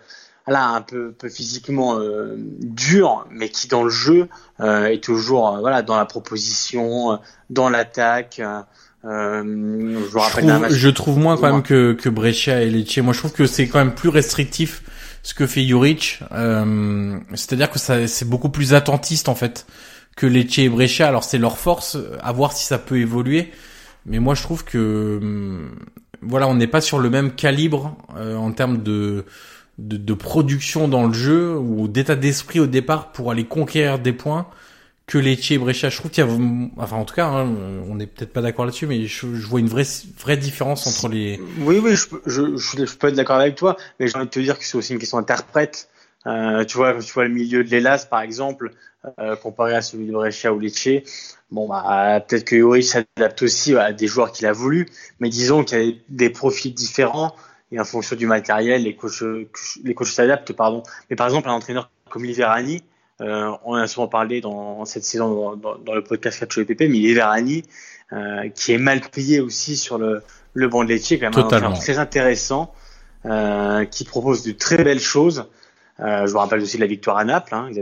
[0.46, 4.28] voilà, un peu, peu physiquement euh, dure, mais qui dans le jeu
[4.60, 7.18] euh, est toujours, voilà, dans la proposition,
[7.50, 8.40] dans l'attaque.
[9.04, 10.72] euh, je Je rappelle trouve, match.
[10.72, 12.98] je trouve moins quand même que, que Brescia et Lecce.
[12.98, 14.82] Moi je trouve que c'est quand même plus restrictif
[15.22, 16.20] ce que fait Juric.
[16.32, 19.66] Euh, C'est-à-dire que ça c'est beaucoup plus attentiste en fait
[20.16, 21.06] que Lecce et Brescia.
[21.06, 23.52] Alors c'est leur force, à voir si ça peut évoluer.
[24.06, 25.70] Mais moi je trouve que hum,
[26.22, 29.24] voilà, on n'est pas sur le même calibre euh, en termes de,
[29.78, 34.12] de de production dans le jeu ou d'état d'esprit au départ pour aller conquérir des
[34.12, 34.48] points
[35.06, 35.88] que Lecce et Brescia.
[35.88, 36.30] Je trouve qu'il y a,
[36.78, 37.46] enfin en tout cas, hein,
[37.88, 39.86] on n'est peut-être pas d'accord là-dessus, mais je, je vois une vraie
[40.18, 41.40] vraie différence entre les.
[41.60, 44.40] Oui, oui, je, je, je, peux être d'accord avec toi, mais j'ai envie de te
[44.40, 45.88] dire que c'est aussi une question d'interprète.
[46.26, 48.72] Euh, tu vois, tu vois le milieu de l'Elas, par exemple,
[49.18, 50.88] euh, comparé à celui de Brescia ou Lecce.
[51.50, 54.88] Bon, bah, peut-être que Yuri s'adapte aussi à des joueurs qu'il a voulu,
[55.20, 57.34] mais disons qu'il y a des profils différents
[57.72, 59.22] et en fonction du matériel, les coachs,
[59.82, 60.82] les coachs s'adaptent, pardon.
[61.10, 62.82] Mais par exemple, un entraîneur comme Liverani,
[63.20, 66.58] euh, on en a souvent parlé dans cette saison dans, dans, dans le podcast Catch
[66.58, 67.64] EPP, mais Liverani,
[68.12, 70.22] euh, qui est mal payé aussi sur le,
[70.54, 72.72] le banc de Lecce, quand même un entraîneur très intéressant,
[73.24, 75.46] euh, qui propose de très belles choses.
[76.00, 77.78] Euh, je vous rappelle aussi de la victoire à Naples, hein, ils,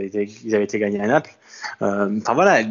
[0.55, 1.31] avaient été, gagnés à Naples.
[1.81, 2.65] Euh, Enfin voilà,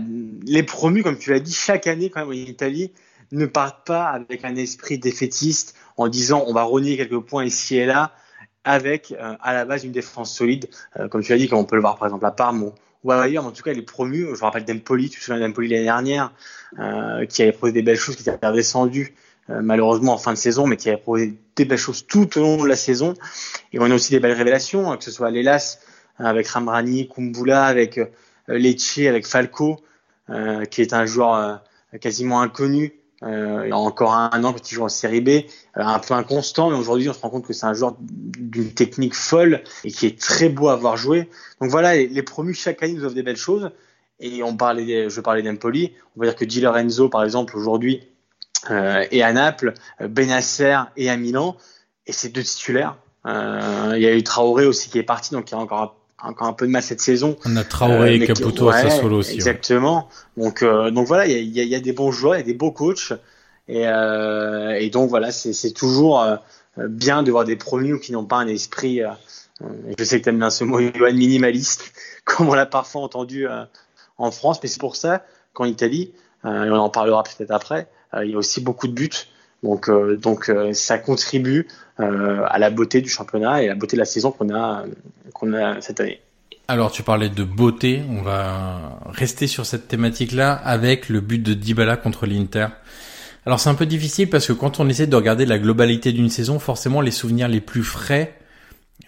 [0.47, 2.93] les promus, comme tu l'as dit, chaque année quand même en Italie,
[3.33, 7.77] ne partent pas avec un esprit défaitiste en disant on va renier quelques points ici
[7.77, 8.13] et là
[8.65, 10.69] avec euh, à la base une défense solide,
[11.11, 12.71] comme tu l'as dit, comme on peut le voir par exemple à Parme
[13.03, 14.25] ou, ailleurs, mais en tout cas il est promu.
[14.25, 16.33] Je me rappelle d'Empoli, tu te souviens d'Empoli l'année dernière,
[17.29, 19.15] qui avait proposé des belles choses, qui était redescendu
[19.49, 22.63] malheureusement en fin de saison, mais qui avait proposé des belles choses tout au long
[22.63, 23.15] de la saison.
[23.73, 25.79] Et on a aussi des belles révélations, hein, que ce soit l'Elas
[26.19, 28.01] avec Ramrani, Kumbula, avec
[28.49, 29.81] Lecce, avec Falco,
[30.71, 31.63] qui est un joueur
[32.01, 35.29] quasiment inconnu euh, il y a encore un an quand il joue en série B,
[35.29, 35.43] euh,
[35.77, 39.15] un peu inconstant, mais aujourd'hui on se rend compte que c'est un joueur d'une technique
[39.15, 41.31] folle et qui est très beau à voir jouer.
[41.61, 43.71] Donc voilà, les, promus chaque année nous offrent des belles choses.
[44.21, 48.07] Et on parlait, je parlais d'Empoli, on va dire que Di Lorenzo par exemple aujourd'hui
[48.71, 51.57] euh, est à Naples, euh, Benasser et à Milan,
[52.07, 52.97] et c'est deux titulaires.
[53.27, 55.97] Euh, il y a eu Traoré aussi qui est parti, donc il y a encore
[56.25, 57.37] encore un peu de mal cette saison.
[57.45, 59.35] On a Traoré et euh, Caputo à Sassuolo aussi.
[59.35, 60.09] Exactement.
[60.37, 62.47] Donc, euh, donc voilà, il y a, y a, des bons joueurs, il y a
[62.47, 63.13] des beaux coachs.
[63.69, 66.37] Et, euh, et donc voilà, c'est toujours euh,
[66.77, 69.01] bien de voir des promus qui n'ont pas un esprit.
[69.99, 70.79] je sais que tu aimes bien ce mot,
[71.13, 71.93] minimaliste,
[72.25, 73.47] comme on l'a parfois entendu
[74.19, 76.13] en France, mais c'est pour ça qu'en Italie,
[76.45, 77.89] et on en parlera peut-être après,
[78.23, 79.11] il y a aussi beaucoup de buts.
[79.63, 81.67] Donc, donc ça contribue
[81.99, 84.85] à la beauté du championnat et à la beauté de la saison qu'on a
[85.33, 86.21] qu'on a cette année.
[86.69, 91.53] Alors tu parlais de beauté, on va rester sur cette thématique-là avec le but de
[91.55, 92.69] Dybala contre l'Inter.
[93.47, 96.31] Alors c'est un peu difficile parce que quand on essaie de regarder la globalité d'une
[96.31, 98.39] saison, forcément les souvenirs les plus frais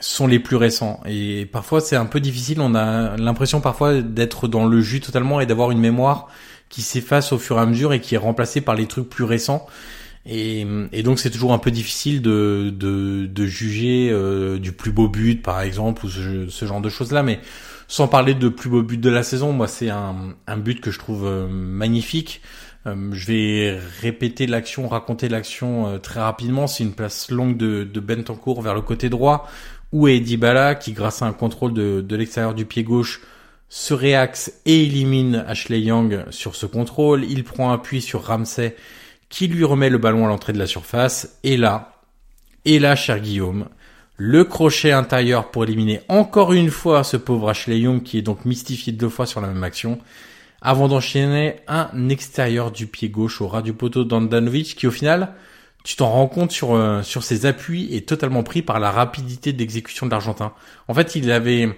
[0.00, 1.00] sont les plus récents.
[1.06, 5.40] Et parfois c'est un peu difficile, on a l'impression parfois d'être dans le jus totalement
[5.40, 6.28] et d'avoir une mémoire
[6.68, 9.24] qui s'efface au fur et à mesure et qui est remplacée par les trucs plus
[9.24, 9.66] récents.
[10.28, 10.64] Et,
[11.04, 15.60] donc c'est toujours un peu difficile de, de, juger euh, du plus beau but par
[15.60, 17.38] exemple ou ce, genre de choses là mais
[17.86, 20.90] sans parler de plus beau but de la saison moi c'est un, un but que
[20.90, 22.42] je trouve euh, magnifique.
[22.86, 26.66] Euh, je vais répéter l'action réraconter l'action très rapidement.
[26.66, 29.48] C'est une place longue de, de Bentancourt vers le côté droit
[29.92, 33.20] où est Dybala qui grâce à un contrôle de, de l'extérieur du pied gauche
[33.68, 38.76] se réaxe et élimine Ashley Young sur ce contrôle il prend appui sur Ramsey
[39.28, 41.38] qui lui remet le ballon à l'entrée de la surface.
[41.42, 41.96] Et là,
[42.64, 43.68] et là, cher Guillaume,
[44.16, 48.44] le crochet intérieur pour éliminer encore une fois ce pauvre Ashley Young qui est donc
[48.44, 49.98] mystifié deux fois sur la même action,
[50.62, 55.34] avant d'enchaîner un extérieur du pied gauche au ras du poteau d'Andanovic qui au final,
[55.84, 59.52] tu t'en rends compte sur, euh, sur ses appuis est totalement pris par la rapidité
[59.52, 60.52] d'exécution de l'Argentin.
[60.88, 61.76] En fait, il avait,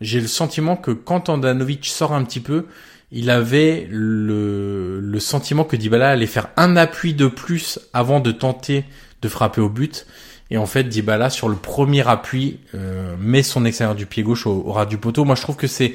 [0.00, 2.66] j'ai le sentiment que quand Andanovic sort un petit peu,
[3.10, 8.32] il avait le, le sentiment que Dybala allait faire un appui de plus avant de
[8.32, 8.84] tenter
[9.22, 10.06] de frapper au but.
[10.50, 14.46] Et en fait, Dybala, sur le premier appui, euh, met son extérieur du pied gauche
[14.46, 15.24] au, ras du poteau.
[15.24, 15.94] Moi, je trouve que c'est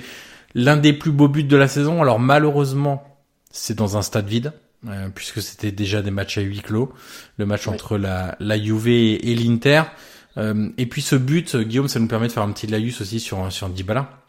[0.53, 2.01] l'un des plus beaux buts de la saison.
[2.01, 3.03] Alors, malheureusement,
[3.51, 4.53] c'est dans un stade vide,
[4.87, 6.93] euh, puisque c'était déjà des matchs à huis clos.
[7.37, 9.83] Le match entre la, la Juve et, l'Inter.
[10.37, 13.19] Euh, et puis ce but, Guillaume, ça nous permet de faire un petit laïus aussi
[13.19, 14.23] sur, sur Dybala.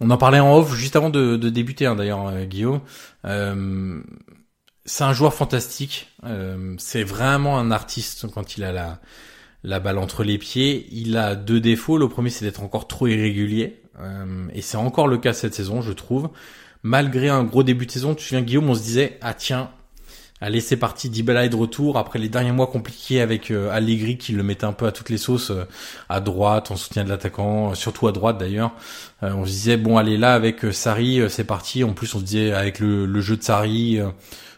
[0.00, 2.80] On en parlait en off juste avant de, débuter, hein, d'ailleurs, euh, Guillaume.
[3.26, 4.00] Euh,
[4.84, 6.08] c'est un joueur fantastique.
[6.24, 9.00] Euh, c'est vraiment un artiste quand il a la,
[9.62, 10.86] la balle entre les pieds.
[10.90, 11.98] Il a deux défauts.
[11.98, 13.82] Le premier, c'est d'être encore trop irrégulier.
[14.54, 16.30] et c'est encore le cas cette saison, je trouve.
[16.82, 19.70] Malgré un gros début de saison, tu te souviens, Guillaume, on se disait, ah tiens,
[20.42, 24.16] Allez, c'est parti, Dybala est de retour après les derniers mois compliqués avec euh, Allegri
[24.16, 25.66] qui le mettait un peu à toutes les sauces euh,
[26.08, 28.72] à droite en soutien de l'attaquant, euh, surtout à droite d'ailleurs.
[29.20, 31.84] on se disait bon allez là avec Sarri, c'est parti.
[31.84, 33.98] En plus on se disait avec le, jeu de Sarri,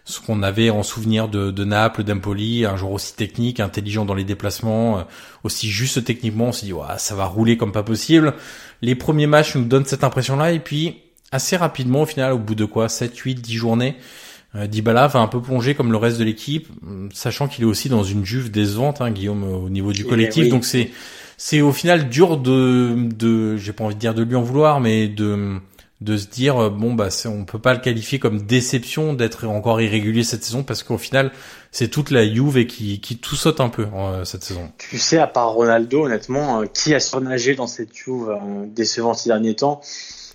[0.05, 4.23] ce qu'on avait en souvenir de, Naples, d'Empoli, un joueur aussi technique, intelligent dans les
[4.23, 5.05] déplacements,
[5.43, 8.35] aussi juste techniquement, on s'est dit ouais, ça va rouler comme pas possible.
[8.83, 11.01] Les premiers matchs nous donnent cette impression-là et puis
[11.33, 14.22] assez rapidement au final, au bout de quoi 7, 8, 10 journées euh,
[14.55, 16.69] Dybala va un peu plonger comme le reste de l'équipe,
[17.13, 20.49] sachant qu'il est aussi dans une juve décevante, hein, Guillaume, au niveau du collectif.
[20.49, 20.91] Donc c'est
[21.39, 24.81] c'est au final dur de de j'ai pas envie de dire de lui en vouloir,
[24.81, 25.59] mais de
[26.03, 29.81] de se dire euh, bon bah on peut pas le qualifier comme déception d'être encore
[29.81, 31.31] irrégulier cette saison parce qu'au final
[31.71, 34.71] c'est toute la Juve qui qui tout saute un peu euh, cette saison.
[34.79, 38.37] Tu sais à part Ronaldo honnêtement qui a surnagé dans cette Juve
[38.67, 39.81] décevant ces derniers temps?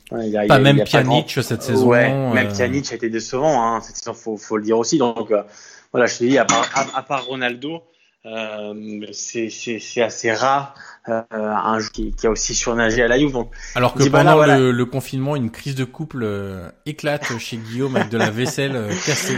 [0.09, 1.87] Pas même Pjanic cette saison.
[1.87, 4.97] Ouais, même euh, Pjanic a été décevant, hein, cette saison, faut, faut le dire aussi.
[4.97, 5.43] Donc euh,
[5.91, 7.81] voilà, je te dis, à part, à, part Ronaldo,
[8.25, 10.75] Euh, c'est assez rare
[11.09, 13.31] euh, un joueur qui, qui, a aussi surnagé à la Juve.
[13.31, 17.95] Donc, Alors que pendant le, le, confinement, une crise de couple euh, éclate chez Guillaume
[17.95, 19.37] avec de la vaisselle euh, cassée.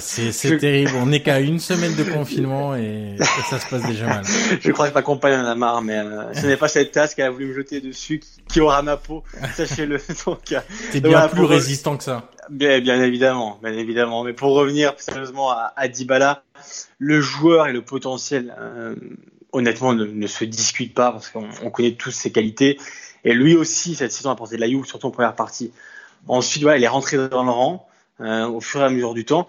[0.00, 0.92] C'est terrible.
[0.96, 4.24] On n'est qu'à une semaine de confinement et, et, ça se passe déjà mal.
[4.60, 6.02] Je crois que ma compagne en a marre, mais
[6.34, 9.22] ce n'est pas cette tasse qu'elle a voulu me jeter dessus qui, aura ma peau.
[9.54, 9.98] Sachez-le.
[10.26, 10.54] Donc,
[10.92, 12.28] T'es bien voilà, plus résistant que ça.
[12.50, 14.22] Bien, bien évidemment, bien évidemment.
[14.22, 16.42] Mais pour revenir sérieusement à, à Dybala,
[16.98, 18.54] le joueur et le potentiel,
[19.52, 22.78] honnêtement, ne, ne, se discute pas parce qu'on connaît tous ses qualités.
[23.24, 25.72] Et lui aussi, cette saison a porté de la Juve, surtout en première partie.
[26.28, 27.88] Ensuite, voilà, il est rentré dans le rang
[28.20, 29.48] euh, au fur et à mesure du temps.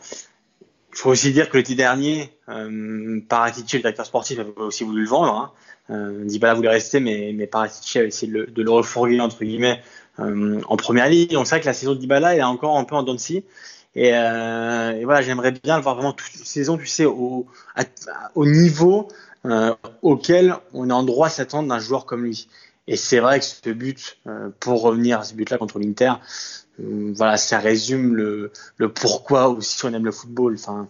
[0.91, 5.01] Il faut aussi dire que l'été dernier, euh, Paratici, le directeur sportif, avait aussi voulu
[5.03, 5.33] le vendre.
[5.33, 5.51] Hein.
[5.89, 9.43] Euh, Dybala voulait rester, mais, mais Paratici a essayé de le, de le refourguer, entre
[9.43, 9.81] guillemets,
[10.19, 11.29] euh, en première ligne.
[11.29, 13.15] Donc c'est vrai que la saison de Dybala, elle est encore un peu en dents
[13.95, 17.45] et, euh, et, voilà, j'aimerais bien le voir vraiment toute saison, tu sais, au,
[18.33, 19.07] au niveau
[19.45, 22.47] euh, auquel on est en droit s'attendre d'un joueur comme lui.
[22.87, 26.13] Et c'est vrai que ce but, euh, pour revenir à ce but-là contre l'Inter,
[26.79, 30.55] euh, voilà, ça résume le, le pourquoi aussi on aime le football.
[30.55, 30.87] Enfin,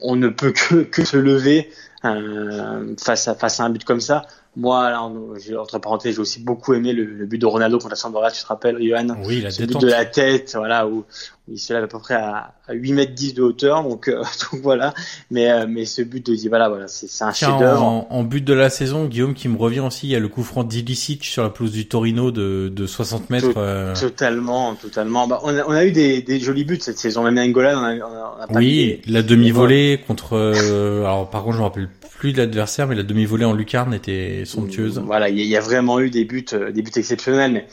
[0.00, 1.70] on ne peut que, que se lever
[2.04, 4.26] euh, face à face à un but comme ça.
[4.58, 7.96] Moi, là, entre parenthèses, j'ai aussi beaucoup aimé le, le, but de Ronaldo contre la
[7.96, 9.06] Sampdoria, tu te rappelles, Johan?
[9.24, 11.04] Oui, la Ce but de la tête, voilà, où,
[11.46, 14.08] où il se lève à peu près à, à 8 mètres 10 de hauteur, donc,
[14.08, 14.16] euh,
[14.52, 14.94] donc voilà.
[15.30, 17.84] Mais, euh, mais ce but de Dybala, voilà, c'est un chef-d'œuvre.
[17.84, 20.26] En, en, but de la saison, Guillaume, qui me revient aussi, il y a le
[20.26, 23.52] coup franc d'Ilicic sur la pelouse du Torino de, de 60 mètres.
[23.52, 23.94] Tout, euh...
[23.94, 25.28] Totalement, totalement.
[25.28, 27.84] Bah, on, a, on a eu des, des jolis buts cette saison, même Angola, on
[27.84, 30.36] a, on a pas Oui, la demi-volée contre.
[31.04, 31.88] Alors, par contre, je me rappelle
[32.18, 34.98] plus l'adversaire, mais la demi-volée en lucarne était somptueuse.
[34.98, 37.66] Voilà, il y, a vraiment eu des buts, des buts exceptionnels, mais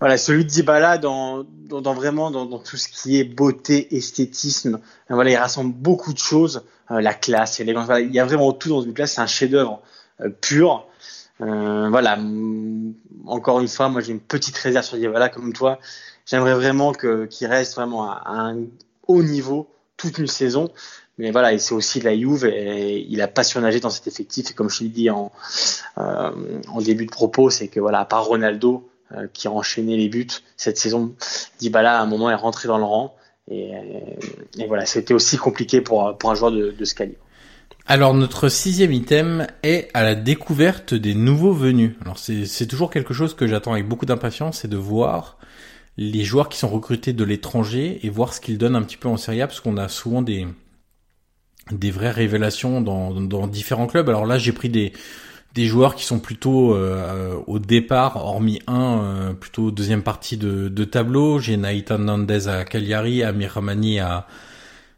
[0.00, 5.36] voilà, celui de Dybala dans, vraiment dans, tout ce qui est beauté, esthétisme, voilà, il
[5.36, 9.06] rassemble beaucoup de choses, euh, la classe, il y a vraiment tout dans ce but-là,
[9.06, 9.80] c'est un chef-d'œuvre
[10.20, 10.86] euh, pur.
[11.40, 12.18] Euh, voilà,
[13.26, 15.78] encore une fois, moi j'ai une petite réserve sur Dybala comme toi.
[16.26, 18.56] J'aimerais vraiment que qu'il reste vraiment à un
[19.06, 20.70] haut niveau toute une saison.
[21.18, 24.50] Mais voilà, et c'est aussi la Juve et il a pas surnagé dans cet effectif.
[24.50, 25.30] Et comme je l'ai dit en,
[25.98, 26.30] euh,
[26.68, 30.08] en début de propos, c'est que voilà, à part Ronaldo euh, qui a enchaîné les
[30.08, 31.14] buts cette saison,
[31.60, 33.14] Dybala à un moment est rentré dans le rang.
[33.50, 33.72] Et,
[34.58, 37.18] et voilà, c'était aussi compliqué pour, pour un joueur de, de ce calibre.
[37.86, 41.92] Alors notre sixième item est à la découverte des nouveaux venus.
[42.00, 45.36] Alors c'est toujours quelque chose que j'attends avec beaucoup d'impatience, c'est de voir
[45.98, 49.08] les joueurs qui sont recrutés de l'étranger et voir ce qu'ils donnent un petit peu
[49.08, 50.46] en Serie A, parce qu'on a souvent des
[51.70, 54.08] des vraies révélations dans, différents clubs.
[54.08, 54.92] Alors là, j'ai pris des
[55.66, 60.84] joueurs qui sont plutôt euh, au départ, hormis un, euh, plutôt deuxième partie de, de
[60.84, 61.38] tableau.
[61.38, 64.26] J'ai Naïtan Nandez à Cagliari, Amir Ramani à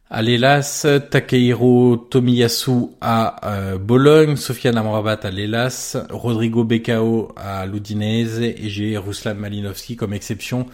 [0.08, 8.40] à l'Elas, Takehiro Tomiyasu à euh, Bologne, Sofiane Amrabat à l'Elas, Rodrigo Becao à l'Udinese
[8.40, 10.66] et j'ai Ruslan Malinovski comme exception.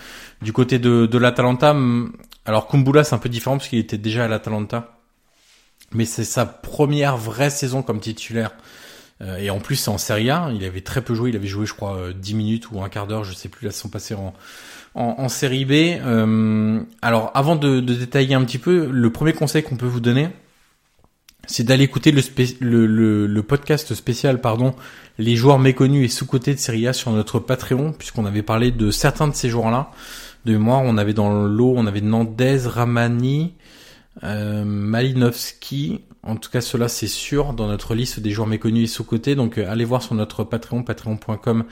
[0.43, 1.75] Du côté de, de l'Atalanta,
[2.45, 5.02] alors Kumbula c'est un peu différent parce qu'il était déjà à l'Atalanta
[5.95, 8.53] mais c'est sa première vraie saison comme titulaire.
[9.21, 10.51] Euh, et en plus, c'est en Serie A.
[10.55, 11.31] Il avait très peu joué.
[11.31, 13.73] Il avait joué, je crois, 10 minutes ou un quart d'heure, je sais plus, la
[13.73, 14.35] saison passée en,
[14.95, 15.73] en, en Série B.
[15.73, 20.01] Euh, alors, avant de, de, détailler un petit peu, le premier conseil qu'on peut vous
[20.01, 20.29] donner,
[21.47, 22.23] c'est d'aller écouter le,
[22.61, 24.75] le, le, le, podcast spécial, pardon,
[25.19, 28.91] les joueurs méconnus et sous-cotés de Serie A sur notre Patreon, puisqu'on avait parlé de
[28.91, 29.91] certains de ces joueurs-là.
[30.45, 33.55] De mémoire, on avait dans l'eau, on avait Nandez, Ramani,
[34.25, 38.93] euh, Malinowski, en tout cas cela c'est sûr dans notre liste des joueurs méconnus et
[38.93, 39.35] sous-cotés.
[39.35, 41.65] Donc euh, allez voir sur notre Patreon, patreon.com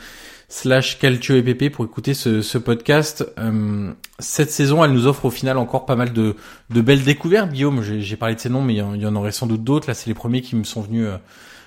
[0.49, 3.27] slash calcioepp pour écouter ce, podcast.
[3.39, 6.35] Euh, cette saison, elle nous offre au final encore pas mal de,
[6.71, 7.51] belles découvertes.
[7.51, 9.87] Guillaume, j'ai parlé de ces noms, mais il y, en, aurait sans doute d'autres.
[9.87, 11.07] Là, c'est les premiers qui me sont venus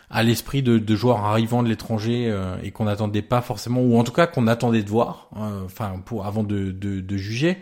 [0.09, 4.11] à l'esprit de, joueurs arrivant de l'étranger et qu'on n'attendait pas forcément, ou en tout
[4.11, 5.29] cas qu'on attendait de voir,
[5.63, 7.59] enfin pour avant de, juger.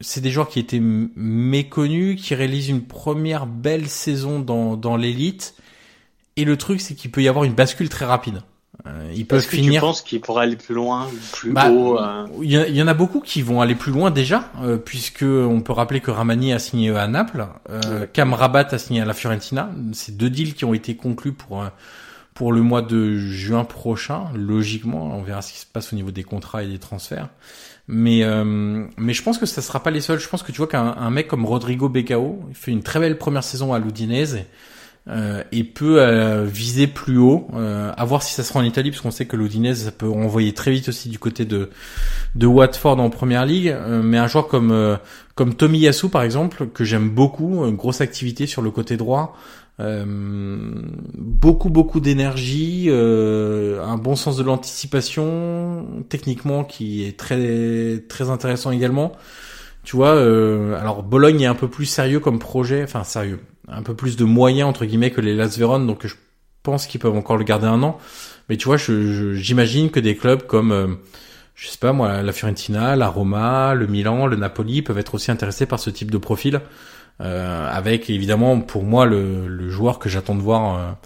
[0.00, 5.54] C'est des joueurs qui étaient méconnus, qui réalisent une première belle saison dans, dans l'élite.
[6.36, 8.42] Et le truc, c'est qu'il peut y avoir une bascule très rapide.
[8.86, 9.80] Euh, ils peuvent que finir.
[9.80, 12.26] Tu penses qu'ils pourraient aller plus loin, plus bah, haut euh...
[12.42, 15.72] Il y, en a beaucoup qui vont aller plus loin déjà, euh, puisque on peut
[15.72, 18.10] rappeler que Ramani a signé à Naples, euh, ouais.
[18.12, 19.70] Cam Rabat a signé à la Fiorentina.
[19.92, 21.68] C'est deux deals qui ont été conclus pour euh,
[22.34, 24.24] pour le mois de juin prochain.
[24.34, 27.28] Logiquement, on verra ce qui se passe au niveau des contrats et des transferts.
[27.86, 30.18] Mais euh, mais je pense que ça sera pas les seuls.
[30.18, 33.18] Je pense que tu vois qu'un mec comme Rodrigo Becao il fait une très belle
[33.18, 34.38] première saison à l'Udinese.
[35.06, 37.46] euh, et peut euh, viser plus haut.
[37.54, 40.08] Euh, à voir si ça sera en Italie, parce qu'on sait que l'Udinese ça peut
[40.08, 41.68] envoyer très vite aussi du côté de
[42.34, 43.76] de Watford en Première Ligue.
[44.02, 44.98] mais un joueur comme
[45.34, 49.36] comme Tommy Yasu par exemple, que j'aime beaucoup, grosse activité sur le côté droit.
[49.78, 59.12] Beaucoup beaucoup d'énergie, un bon sens de l'anticipation, techniquement qui est très très intéressant également.
[59.82, 60.12] Tu vois,
[60.78, 64.24] alors Bologne est un peu plus sérieux comme projet, enfin sérieux un peu plus de
[64.24, 66.14] moyens entre guillemets que les Las Véron, donc je
[66.62, 67.98] pense qu'ils peuvent encore le garder un an.
[68.48, 70.88] Mais tu vois, j'imagine que des clubs comme euh,
[71.54, 75.30] je sais pas moi, la Fiorentina, la Roma, le Milan, le Napoli peuvent être aussi
[75.30, 76.60] intéressés par ce type de profil.
[77.20, 80.96] Euh, avec évidemment pour moi le, le joueur que j'attends de voir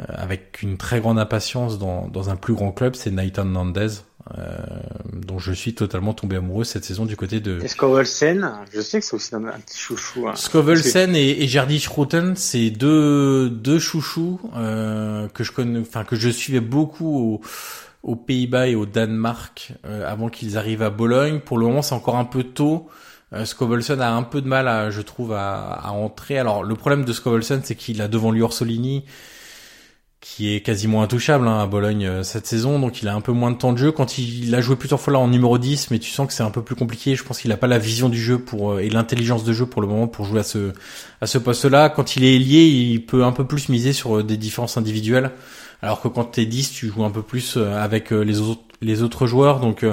[0.00, 4.00] euh, avec une très grande impatience dans, dans un plus grand club, c'est Nathan Nandez.
[4.36, 4.56] Euh,
[5.12, 7.60] dont je suis totalement tombé amoureux cette saison du côté de.
[7.62, 10.26] Et Skovelsen, je sais que c'est aussi un, petit chouchou.
[10.26, 10.34] Hein.
[10.34, 16.28] Skovelsen et, et Schrouten, c'est deux deux chouchous euh, que je connais, enfin que je
[16.28, 17.40] suivais beaucoup
[18.02, 21.38] aux, Pays-Bas et au Danemark euh, avant qu'ils arrivent à Bologne.
[21.38, 22.88] Pour le moment, c'est encore un peu tôt.
[23.32, 26.38] Euh, Skovelsen a un peu de mal, à, je trouve, à, entrer.
[26.38, 29.04] Alors le problème de Skovelsen, c'est qu'il a devant lui Orsolini
[30.20, 33.30] qui est quasiment intouchable hein, à Bologne euh, cette saison, donc il a un peu
[33.30, 33.92] moins de temps de jeu.
[33.92, 36.42] Quand il, a joué plusieurs fois là en numéro 10, mais tu sens que c'est
[36.42, 37.14] un peu plus compliqué.
[37.14, 39.66] Je pense qu'il n'a pas la vision du jeu pour euh, et l'intelligence de jeu
[39.66, 40.72] pour le moment pour jouer à ce
[41.20, 41.90] à ce poste-là.
[41.90, 45.30] Quand il est lié, il peut un peu plus miser sur des différences individuelles,
[45.80, 49.26] alors que quand t'es 10, tu joues un peu plus avec les autres les autres
[49.26, 49.60] joueurs.
[49.60, 49.84] Donc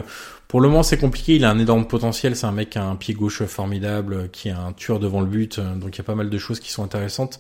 [0.54, 1.38] pour le moment, c'est compliqué.
[1.38, 2.36] Il a un énorme potentiel.
[2.36, 5.26] C'est un mec qui a un pied gauche formidable, qui est un tueur devant le
[5.26, 5.60] but.
[5.60, 7.40] Donc il y a pas mal de choses qui sont intéressantes.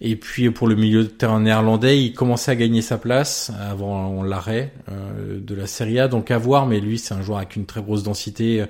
[0.00, 4.22] Et puis pour le milieu de terrain néerlandais, il commençait à gagner sa place avant
[4.22, 6.64] l'arrêt euh, de la Serie A, donc à voir.
[6.64, 8.64] Mais lui, c'est un joueur avec une très grosse densité,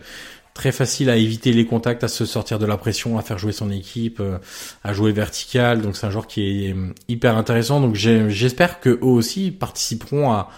[0.52, 3.52] très facile à éviter les contacts, à se sortir de la pression, à faire jouer
[3.52, 4.38] son équipe, euh,
[4.82, 5.80] à jouer vertical.
[5.80, 6.74] Donc c'est un joueur qui est
[7.06, 7.80] hyper intéressant.
[7.80, 10.48] Donc j'espère que eux aussi participeront à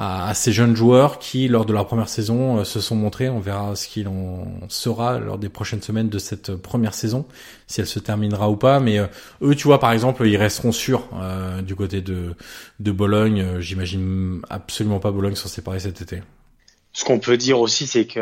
[0.00, 3.28] à, ces jeunes joueurs qui, lors de leur première saison, euh, se sont montrés.
[3.28, 7.26] On verra ce qu'il en sera lors des prochaines semaines de cette première saison,
[7.66, 8.80] si elle se terminera ou pas.
[8.80, 9.06] Mais euh,
[9.42, 12.34] eux, tu vois, par exemple, ils resteront sûrs euh, du côté de,
[12.80, 13.60] de Bologne.
[13.60, 16.22] J'imagine absolument pas Bologne s'en séparer cet été.
[16.94, 18.20] Ce qu'on peut dire aussi, c'est que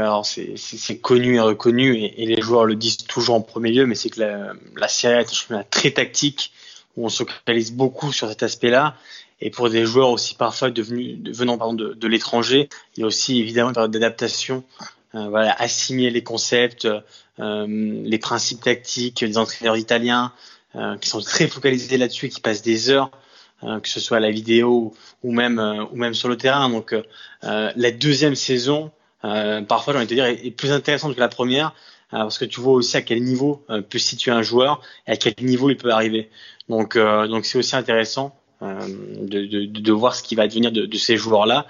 [0.57, 4.11] c'est connu et reconnu, et, les joueurs le disent toujours en premier lieu, mais c'est
[4.11, 6.53] que la, la série est un championnat très tactique,
[6.97, 8.97] où on se focalise beaucoup sur cet aspect-là.
[9.41, 13.07] Et pour des joueurs aussi parfois devenus, venant pardon, de, de l'étranger, il y a
[13.07, 14.65] aussi évidemment une période d'adaptation.
[15.15, 16.87] Euh, voilà, assimiler les concepts,
[17.41, 20.33] euh, les principes tactiques des entraîneurs italiens
[20.77, 23.11] euh, qui sont très focalisés là-dessus et qui passent des heures,
[23.63, 26.69] euh, que ce soit à la vidéo ou même euh, ou même sur le terrain.
[26.69, 26.95] Donc
[27.43, 28.91] la deuxième saison,
[29.23, 31.75] parfois j'ai envie de dire, est, plus intéressante que la première
[32.11, 35.35] parce que tu vois aussi à quel niveau peut situer un joueur et à quel
[35.41, 36.31] niveau il peut arriver.
[36.69, 40.97] Donc donc c'est aussi intéressant euh, de, de, de, voir ce qui va devenir de,
[40.97, 41.67] ces joueurs-là.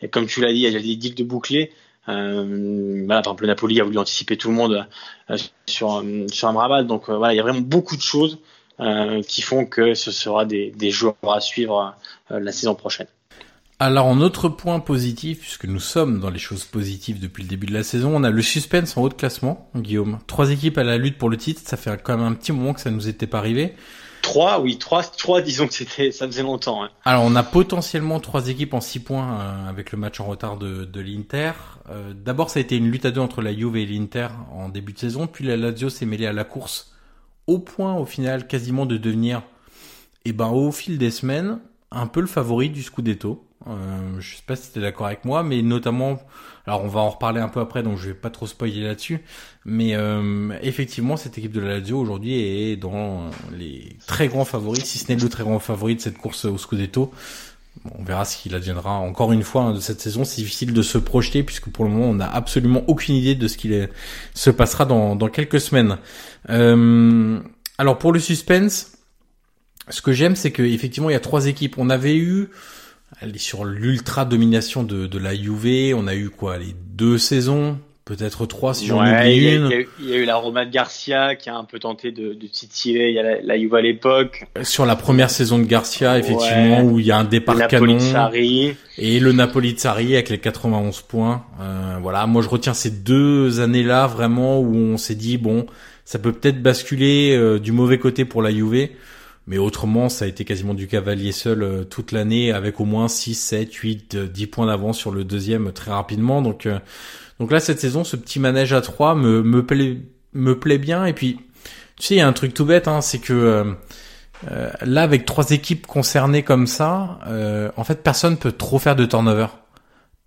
[0.00, 1.72] Et comme tu l'as dit, il y a des digues de bouclés.
[2.08, 4.86] Euh, voilà, par exemple, le Napoli a voulu anticiper tout le monde
[5.30, 6.84] euh, sur, sur Amrabat.
[6.84, 8.38] Donc euh, voilà, il y a vraiment beaucoup de choses
[8.80, 11.94] euh, qui font que ce sera des, des joueurs à suivre
[12.30, 13.06] la saison prochaine.
[13.80, 17.66] Alors, en autre point positif, puisque nous sommes dans les choses positives depuis le début
[17.66, 20.18] de la saison, on a le suspense en haut de classement, Guillaume.
[20.26, 22.74] Trois équipes à la lutte pour le titre, ça fait quand même un petit moment
[22.74, 23.74] que ça nous était pas arrivé.
[24.28, 26.84] Trois, oui, trois, trois, disons que c'était, ça faisait longtemps.
[26.84, 26.90] Hein.
[27.04, 30.58] Alors, on a potentiellement trois équipes en six points euh, avec le match en retard
[30.58, 31.52] de, l'Inter.
[31.88, 34.68] Euh, d'abord, ça a été une lutte à deux entre la Juve et l'Inter en
[34.68, 36.92] début de saison, puis la Lazio s'est mêlée à la course
[37.48, 39.42] au point, au final, quasiment de devenir,
[40.24, 41.58] eh ben, au fil des semaines,
[41.90, 43.47] un peu le favori du Scudetto.
[43.66, 46.20] Euh, je sais pas si tu es d'accord avec moi, mais notamment,
[46.66, 49.20] alors on va en reparler un peu après, donc je vais pas trop spoiler là-dessus.
[49.64, 54.84] Mais euh, effectivement, cette équipe de la Lazio aujourd'hui est dans les très grands favoris,
[54.84, 57.12] si ce n'est le très grand favori de cette course au Scudetto.
[57.98, 60.24] on verra ce qu'il adviendra encore une fois hein, de cette saison.
[60.24, 63.48] C'est difficile de se projeter puisque pour le moment on n'a absolument aucune idée de
[63.48, 63.88] ce qu'il
[64.34, 65.98] se passera dans, dans quelques semaines.
[66.48, 67.40] Euh,
[67.76, 68.92] alors pour le suspense,
[69.90, 71.76] ce que j'aime c'est que effectivement il y a trois équipes.
[71.78, 72.48] On avait eu
[73.20, 75.94] elle est sur l'ultra domination de, de la Juve.
[75.96, 79.70] On a eu quoi les deux saisons, peut-être trois si j'en oublie une.
[80.00, 82.46] Il y, a eu la Roma de Garcia qui a un peu tenté de, de
[82.46, 83.08] titiller.
[83.08, 84.46] Il y a la, la Juve à l'époque.
[84.62, 87.98] Sur la première saison de Garcia, effectivement, où il y a un départ le canon.
[88.98, 91.44] Et le Napoli de Sarri avec les 91 points.
[91.60, 95.66] Euh, voilà, moi je retiens ces deux années-là vraiment où on s'est dit bon,
[96.04, 98.88] ça peut peut-être basculer euh, du mauvais côté pour la Juve.
[99.48, 103.08] Mais autrement, ça a été quasiment du cavalier seul euh, toute l'année avec au moins
[103.08, 106.42] 6, 7, 8, 10 points d'avance sur le deuxième très rapidement.
[106.42, 106.78] Donc, euh,
[107.40, 110.02] donc là, cette saison, ce petit manège à 3 me, me, plaît,
[110.34, 111.06] me plaît bien.
[111.06, 111.40] Et puis,
[111.96, 113.32] tu sais, il y a un truc tout bête, hein, c'est que
[114.50, 117.18] euh, là, avec trois équipes concernées comme ça,
[117.74, 119.46] en fait, personne peut trop faire de turnover.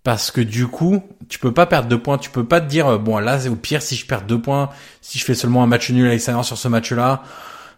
[0.02, 2.18] Parce que du coup, tu peux pas perdre deux points.
[2.18, 4.68] Tu peux pas te dire, bon, là, au pire, si je perds deux points,
[5.00, 7.22] si je fais seulement un match nul à l'extérieur sur ce match-là,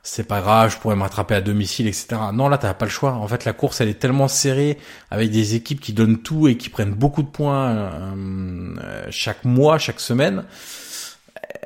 [0.04, 2.08] c'est pas grave, je pourrais me rattraper à domicile, etc.
[2.32, 3.14] Non, là, t'as pas le choix.
[3.14, 4.78] En fait, la course, elle est tellement serrée
[5.10, 7.90] avec des équipes qui donnent tout et qui prennent beaucoup de points
[9.10, 10.44] chaque mois, chaque semaine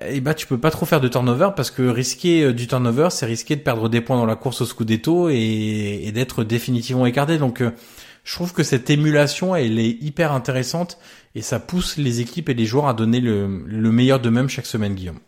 [0.01, 2.53] et eh bah ben, tu peux pas trop faire de turnover parce que risquer euh,
[2.53, 6.45] du turnover, c'est risquer de perdre des points dans la course au scudetto et, d'être
[6.45, 7.39] définitivement écarté.
[7.39, 7.73] Donc euh,
[8.25, 10.99] je trouve que cette émulation, elle est hyper intéressante
[11.35, 14.67] et ça pousse les équipes et les joueurs à donner le, le meilleur d'eux-mêmes chaque
[14.67, 15.19] semaine, Guillaume.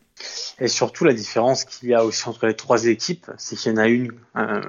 [0.60, 3.74] Et surtout, la différence qu'il y a aussi entre les trois équipes, c'est qu'il y
[3.74, 4.60] en a une euh,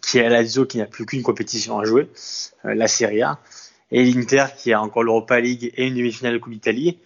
[0.00, 2.08] qui est à Lazio qui n'a plus qu'une compétition à jouer,
[2.64, 3.38] la Serie A,
[3.90, 6.98] et l'Inter qui a encore l'Europa League et une demi-finale de Coupe d'Italie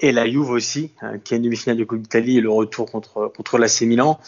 [0.00, 2.90] et la Juve aussi, euh, qui a une demi-finale de Coupe d'Italie et le retour
[2.90, 4.20] contre contre l'AC Milan,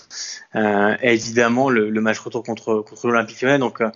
[0.55, 3.59] euh, et évidemment le, match retour contre contre l'Olympique Lyonnais.
[3.59, 3.91] Donc euh,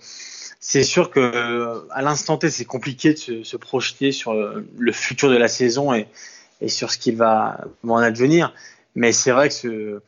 [0.59, 5.35] c'est sûr que à l'instant T, c'est compliqué de se, projeter sur le futur de
[5.35, 6.07] la saison et,
[6.61, 8.53] et sur ce qu'il va, en advenir.
[8.95, 10.01] Mais c'est vrai que ce,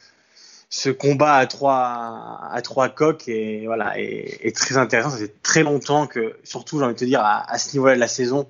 [0.69, 5.11] ce combat à trois à trois coques et voilà est, est très intéressant.
[5.11, 7.95] Ça fait très longtemps que, surtout j'ai envie de te dire à, à ce niveau-là
[7.95, 8.47] de la saison,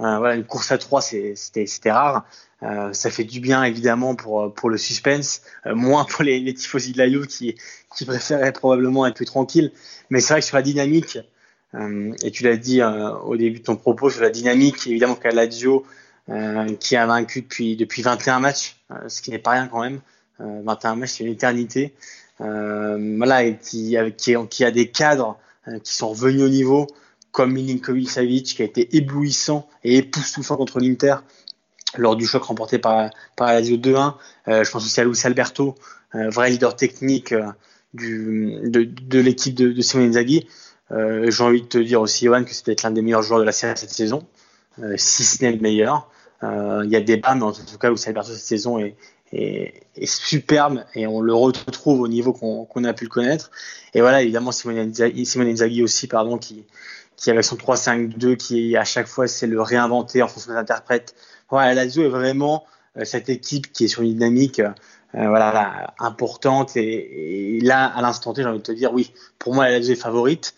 [0.00, 2.24] euh, voilà une course à trois c'était rare.
[2.62, 6.54] Euh, ça fait du bien évidemment pour pour le suspense, euh, moins pour les, les
[6.54, 7.56] tifosi de la Juve qui
[7.96, 9.72] qui préféraient probablement être plus tranquilles.
[10.10, 11.18] Mais c'est vrai que sur la dynamique,
[11.74, 15.16] euh, et tu l'as dit euh, au début de ton propos sur la dynamique, évidemment
[15.16, 15.84] qu'à Lazio
[16.78, 18.76] qui a vaincu depuis depuis 21 matchs,
[19.08, 20.00] ce qui n'est pas rien quand même.
[20.38, 21.94] 21 matchs, c'est une éternité.
[22.38, 25.38] voilà, et qui, a des cadres
[25.84, 26.86] qui sont revenus au niveau,
[27.30, 31.16] comme Milinkovic Savic qui a été éblouissant et époustouflant contre l'Inter
[31.96, 34.14] lors du choc remporté par, par Lazio 2-1.
[34.48, 35.74] Euh, je pense aussi à Luis Alberto,
[36.14, 37.52] euh, vrai leader technique euh,
[37.94, 40.16] de, l'équipe de, de Simone.
[40.90, 43.40] Euh, J'ai envie de te dire aussi, Johan, que c'est peut-être l'un des meilleurs joueurs
[43.40, 44.26] de la série cette saison,
[44.82, 46.10] euh, si ce n'est le meilleur.
[46.42, 48.96] Euh, il y a des bas, mais en tout cas, Luis Alberto cette saison est,
[49.32, 53.50] est, est, superbe et on le retrouve au niveau qu'on qu a pu le connaître.
[53.94, 56.64] Et voilà, évidemment, Simone Inzaghi, Simone aussi, pardon, qui,
[57.16, 61.14] qui avec son 3-5-2, qui à chaque fois c'est le réinventer en fonction des interprètes,
[61.50, 62.64] voilà, Lazio est vraiment
[62.96, 66.76] euh, cette équipe qui est sur une dynamique euh, voilà, là, importante.
[66.76, 69.78] Et, et, là, à l'instant T, j'ai envie de te dire, oui, pour moi, la
[69.78, 70.54] Lazio est favorite.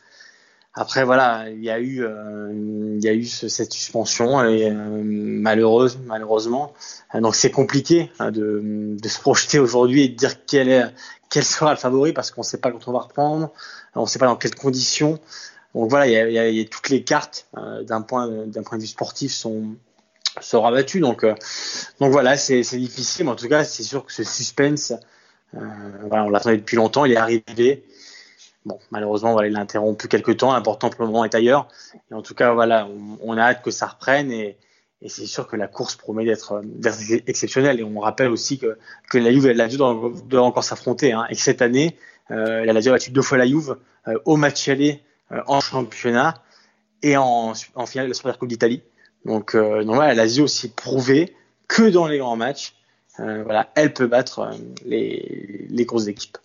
[0.74, 4.70] Après, voilà, il y a eu, euh, il y a eu ce, cette suspension et
[4.70, 6.72] euh, malheureuse, malheureusement.
[7.14, 10.84] Donc c'est compliqué hein, de, de, se projeter aujourd'hui et de dire quel est,
[11.30, 13.52] quel sera le favori parce qu'on ne sait pas quand on va reprendre,
[13.94, 15.20] on ne sait pas dans quelles conditions.
[15.76, 17.84] Donc voilà, il y a, il y a, il y a toutes les cartes euh,
[17.84, 19.76] d'un point, d'un point de vue sportif sont
[20.40, 21.00] sera battu.
[21.00, 21.34] Donc, euh,
[22.00, 24.92] donc voilà, c'est difficile, mais en tout cas, c'est sûr que ce suspense,
[25.54, 25.60] euh,
[26.08, 27.84] voilà, on l'attendait depuis longtemps, il est arrivé.
[28.64, 30.52] Bon, malheureusement, voilà, il a interrompu quelques temps.
[30.52, 31.68] L'important pour le moment est ailleurs.
[32.10, 32.88] Et en tout cas, voilà,
[33.22, 34.56] on, a hâte que ça reprenne et,
[35.06, 36.62] c'est sûr que la course promet d'être
[37.26, 37.78] exceptionnelle.
[37.78, 38.78] Et on rappelle aussi que,
[39.18, 41.12] la Juve et la doivent, encore s'affronter.
[41.12, 41.26] Hein.
[41.28, 41.98] Et que cette année,
[42.30, 43.76] euh, la Lazio a battu deux fois la Juve
[44.08, 45.02] euh, au match aller
[45.32, 46.42] euh, en championnat
[47.02, 48.82] et en, finale de la Super Coupe d'Italie.
[49.24, 51.34] Donc, euh, donc voilà, Lazio aussi prouvé
[51.68, 52.74] que dans les grands matchs,
[53.20, 54.50] euh, voilà, elle peut battre
[54.84, 56.38] les, les grosses équipes.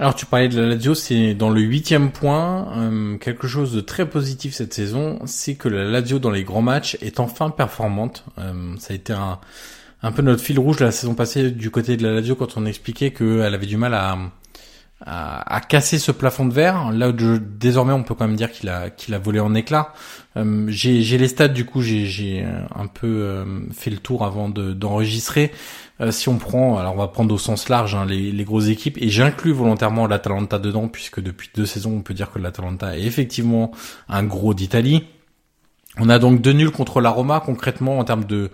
[0.00, 3.82] Alors tu parlais de la Lazio, c'est dans le huitième point, euh, quelque chose de
[3.82, 8.24] très positif cette saison, c'est que la Lazio dans les grands matchs est enfin performante.
[8.38, 9.38] Euh, ça a été un,
[10.02, 12.64] un peu notre fil rouge la saison passée du côté de la Lazio quand on
[12.64, 14.16] expliquait qu'elle avait du mal à,
[15.04, 16.90] à, à, casser ce plafond de verre.
[16.92, 19.92] Là, où désormais, on peut quand même dire qu'il a qu'il a volé en éclats.
[20.36, 25.52] Euh, j'ai les stats, du coup, j'ai un peu euh, fait le tour avant d'enregistrer.
[26.00, 28.68] De, si on prend, alors on va prendre au sens large hein, les, les, grosses
[28.68, 32.96] équipes, et j'inclus volontairement l'Atalanta dedans, puisque depuis deux saisons, on peut dire que l'Atalanta
[32.96, 33.72] est effectivement
[34.08, 35.04] un gros d'Italie.
[35.98, 38.50] On a donc deux nuls contre la Roma, concrètement en termes de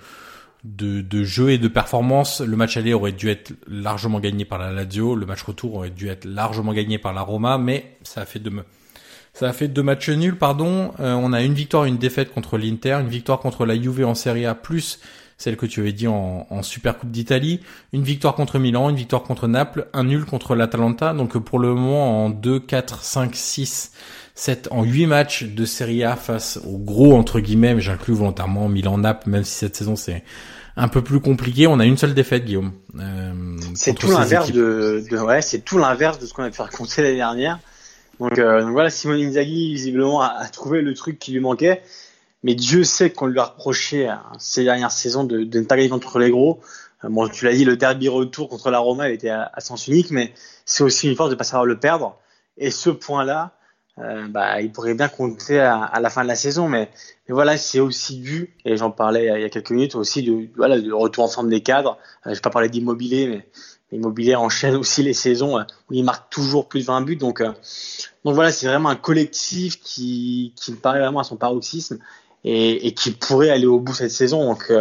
[0.67, 4.59] de, de, jeu et de performance, le match aller aurait dû être largement gagné par
[4.59, 8.23] la Lazio, le match retour aurait dû être largement gagné par la Roma, mais ça
[8.23, 8.53] a fait deux,
[9.33, 10.93] ça a fait deux matchs nuls, pardon.
[10.99, 14.15] Euh, on a une victoire, une défaite contre l'Inter, une victoire contre la Juve en
[14.15, 14.99] Serie A, plus
[15.39, 17.61] celle que tu avais dit en, Super Coupe d'Italie,
[17.93, 21.13] une victoire contre Milan, une victoire contre Naples, un nul contre l'Atalanta.
[21.13, 23.93] Donc pour le moment, en 2, 4, 5, 6,
[24.35, 29.29] 7, en 8 matchs de Serie A face au gros, entre guillemets, j'inclus volontairement Milan-Naples,
[29.29, 30.25] même si cette saison c'est
[30.77, 31.67] un peu plus compliqué.
[31.67, 32.73] On a une seule défaite, Guillaume.
[32.99, 33.33] Euh,
[33.75, 37.03] c'est tout l'inverse de, de, ouais, c'est tout l'inverse de ce qu'on a pu raconter
[37.03, 37.59] l'année dernière.
[38.21, 41.83] Donc, euh, donc, voilà, Simone Inzaghi visiblement a, a, trouvé le truc qui lui manquait.
[42.43, 45.77] Mais Dieu sait qu'on lui a reproché hein, ces dernières saisons de, de, ne pas
[45.77, 46.61] gagner contre les gros.
[47.05, 49.89] Euh, bon, tu l'as dit, le derby retour contre la Roma était à, à sens
[49.89, 50.33] unique, mais
[50.65, 52.19] c'est aussi une force de pas savoir le perdre.
[52.59, 53.56] Et ce point-là,
[53.99, 56.69] euh, bah, il pourrait bien compter à, à, la fin de la saison.
[56.69, 56.91] Mais,
[57.29, 60.51] mais voilà, c'est aussi dû, et j'en parlais il y a quelques minutes, aussi du,
[60.57, 61.99] voilà, retour en forme des cadres.
[62.27, 63.49] Euh, je vais pas parler d'immobilier, mais
[63.93, 67.17] l'immobilier enchaîne aussi les saisons euh, où il marque toujours plus de 20 buts.
[67.17, 67.53] Donc, euh,
[68.25, 71.99] donc voilà, c'est vraiment un collectif qui, qui me paraît vraiment à son paroxysme
[72.45, 74.45] et, et qui pourrait aller au bout cette saison.
[74.45, 74.73] Donc,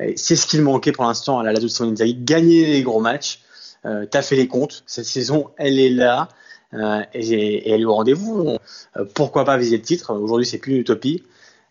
[0.00, 3.40] euh, c'est ce qu'il manquait pour l'instant à la Lazio Inzaghi, gagner les gros matchs.
[3.86, 6.28] Euh, T'as fait les comptes, cette saison, elle est là.
[6.74, 8.56] Euh, et, et, elle est au rendez-vous.
[8.96, 10.14] Euh, pourquoi pas viser le titre?
[10.14, 11.22] Aujourd'hui, c'est plus une utopie.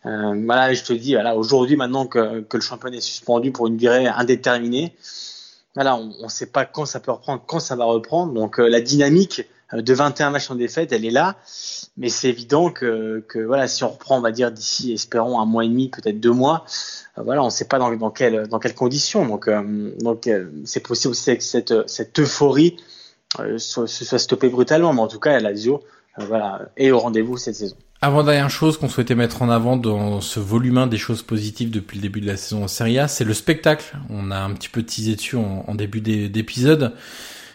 [0.05, 3.77] Euh, voilà, je te dis, voilà, aujourd'hui, maintenant que, le championnat est suspendu pour une
[3.77, 4.95] durée indéterminée,
[5.75, 8.33] voilà, on ne sait pas quand ça peut reprendre, quand ça va reprendre.
[8.33, 9.43] Donc la dynamique
[9.73, 11.37] de 21 matchs en défaite, elle est là.
[11.97, 15.65] Mais c'est évident que, voilà, si on reprend, on va dire d'ici, espérons un mois
[15.65, 16.65] et demi, peut-être deux mois,
[17.17, 18.13] voilà, on ne sait pas dans, dans,
[18.49, 19.25] dans quelles conditions.
[19.25, 19.49] Donc,
[19.99, 20.29] donc
[20.65, 22.77] c'est possible aussi avec cette, cette euphorie
[23.57, 25.81] se soit stoppé brutalement, mais en tout cas, la Lazio
[26.19, 27.75] euh, voilà, est au rendez-vous cette saison.
[28.01, 31.97] Avant-dernière chose qu'on souhaitait mettre en avant dans ce volume 1 des choses positives depuis
[31.97, 33.95] le début de la saison en Serie A, c'est le spectacle.
[34.09, 36.93] On a un petit peu teasé dessus en, en début d'épisode.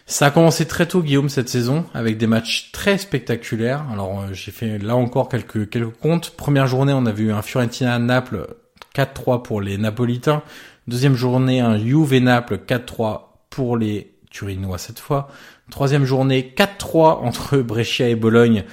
[0.07, 3.85] Ça a commencé très tôt, Guillaume, cette saison, avec des matchs très spectaculaires.
[3.93, 6.31] Alors, euh, j'ai fait là encore quelques, quelques comptes.
[6.31, 8.47] Première journée, on a vu un Fiorentina à Naples,
[8.95, 10.41] 4-3 pour les Napolitains.
[10.87, 13.21] Deuxième journée, un Juve Naples, 4-3
[13.51, 15.29] pour les Turinois cette fois.
[15.69, 18.63] Troisième journée, 4-3 entre Brescia et Bologne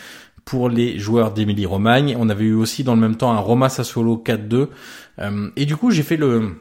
[0.47, 2.17] pour les joueurs d'Emilie Romagne.
[2.19, 4.69] On avait eu aussi dans le même temps un Roma Sassuolo 4-2.
[5.19, 6.55] Euh, et du coup, j'ai fait le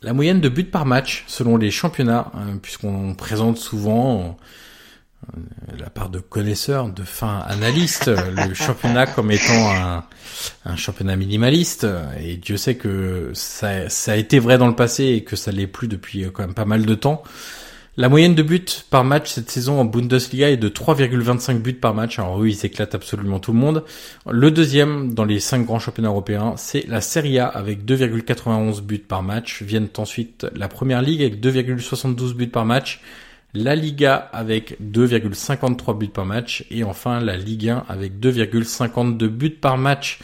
[0.00, 4.36] la moyenne de buts par match selon les championnats, euh, puisqu'on présente souvent
[5.36, 5.40] euh,
[5.76, 10.04] la part de connaisseurs, de fins analystes, le championnat comme étant un,
[10.64, 11.84] un, championnat minimaliste.
[12.20, 15.50] Et Dieu sait que ça, ça a été vrai dans le passé et que ça
[15.50, 17.24] l'est plus depuis quand même pas mal de temps.
[18.00, 21.94] La moyenne de buts par match cette saison en Bundesliga est de 3,25 buts par
[21.94, 22.20] match.
[22.20, 23.82] Alors oui, ils éclatent absolument tout le monde.
[24.30, 28.98] Le deuxième dans les cinq grands championnats européens, c'est la Serie A avec 2,91 buts
[28.98, 29.64] par match.
[29.64, 33.00] Viennent ensuite la Première Ligue avec 2,72 buts par match.
[33.52, 36.66] La Liga avec 2,53 buts par match.
[36.70, 40.20] Et enfin la Ligue 1 avec 2,52 buts par match.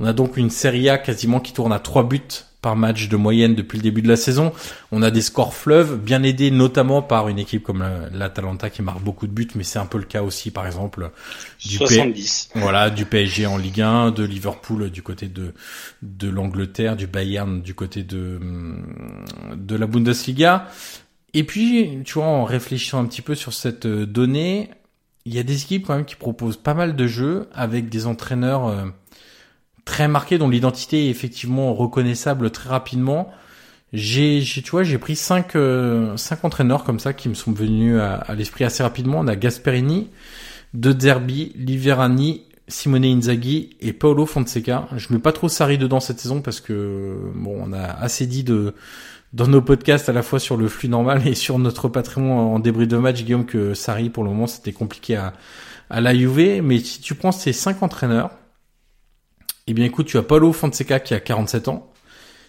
[0.00, 2.22] On a donc une Serie A quasiment qui tourne à 3 buts
[2.60, 4.52] par match de moyenne depuis le début de la saison.
[4.90, 9.00] On a des scores fleuves, bien aidés notamment par une équipe comme l'Atalanta qui marque
[9.00, 11.10] beaucoup de buts, mais c'est un peu le cas aussi, par exemple,
[11.64, 12.50] du 70.
[12.56, 15.54] voilà, du PSG en Ligue 1, de Liverpool du côté de
[16.02, 18.40] de l'Angleterre, du Bayern du côté de
[19.54, 20.68] de la Bundesliga.
[21.34, 24.70] Et puis, tu vois, en réfléchissant un petit peu sur cette donnée,
[25.28, 28.06] il y a des équipes quand même qui proposent pas mal de jeux avec des
[28.06, 28.86] entraîneurs euh,
[29.88, 33.32] très marqué, dont l'identité est effectivement reconnaissable très rapidement.
[33.94, 37.98] J'ai, tu vois, j'ai pris cinq, euh, cinq entraîneurs comme ça qui me sont venus
[37.98, 39.20] à, l'esprit assez rapidement.
[39.20, 40.10] On a Gasperini,
[40.74, 44.88] De Zerbi, Liverani, Simone Inzaghi et Paolo Fonseca.
[44.94, 48.44] Je mets pas trop Sarri dedans cette saison parce que bon, on a assez dit
[48.44, 48.74] de
[49.32, 52.58] dans nos podcasts à la fois sur le flux normal et sur notre patrimoine en
[52.58, 55.32] débris de match, Guillaume, que Sarri pour le moment c'était compliqué à,
[55.88, 56.60] à la Juve.
[56.62, 58.32] Mais si tu prends ces cinq entraîneurs,
[59.70, 61.92] eh bien écoute, tu as Paolo Fonseca qui a 47 ans,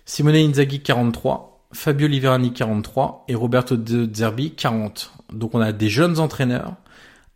[0.06, 5.12] Simone Inzaghi 43, Fabio Liverani 43 et Roberto De Zerbi 40.
[5.34, 6.76] Donc on a des jeunes entraîneurs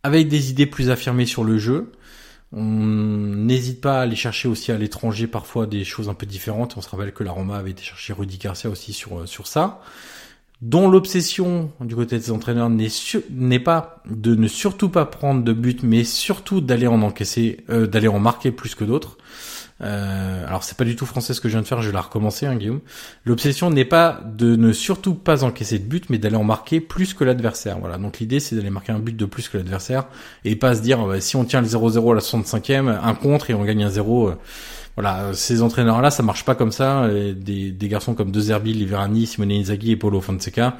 [0.02, 1.92] avec des idées plus affirmées sur le jeu.
[2.50, 6.78] On n'hésite pas à aller chercher aussi à l'étranger parfois des choses un peu différentes.
[6.78, 9.46] On se rappelle que la Roma avait été chercher Rudy Garcia aussi sur euh, sur
[9.46, 9.82] ça.
[10.62, 15.82] Dont l'obsession du côté des entraîneurs n'est pas de ne surtout pas prendre de but,
[15.82, 19.18] mais surtout d'aller en encaisser, euh, d'aller en marquer plus que d'autres.
[19.80, 21.94] Euh, alors c'est pas du tout français ce que je viens de faire, je vais
[21.94, 22.80] la recommencer, hein, Guillaume.
[23.24, 27.12] L'obsession n'est pas de ne surtout pas encaisser de but, mais d'aller en marquer plus
[27.12, 27.78] que l'adversaire.
[27.80, 27.98] Voilà.
[27.98, 30.04] Donc l'idée c'est d'aller marquer un but de plus que l'adversaire
[30.44, 33.50] et pas se dire bah, si on tient le 0-0 à la 65e, un contre
[33.50, 34.28] et on gagne un 0.
[34.28, 34.34] Euh,
[34.96, 37.08] voilà, ces entraîneurs-là, ça marche pas comme ça.
[37.08, 40.76] Des, des garçons comme De Zerbi, Liverani, Simone Inzaghi et Paulo Fonseca,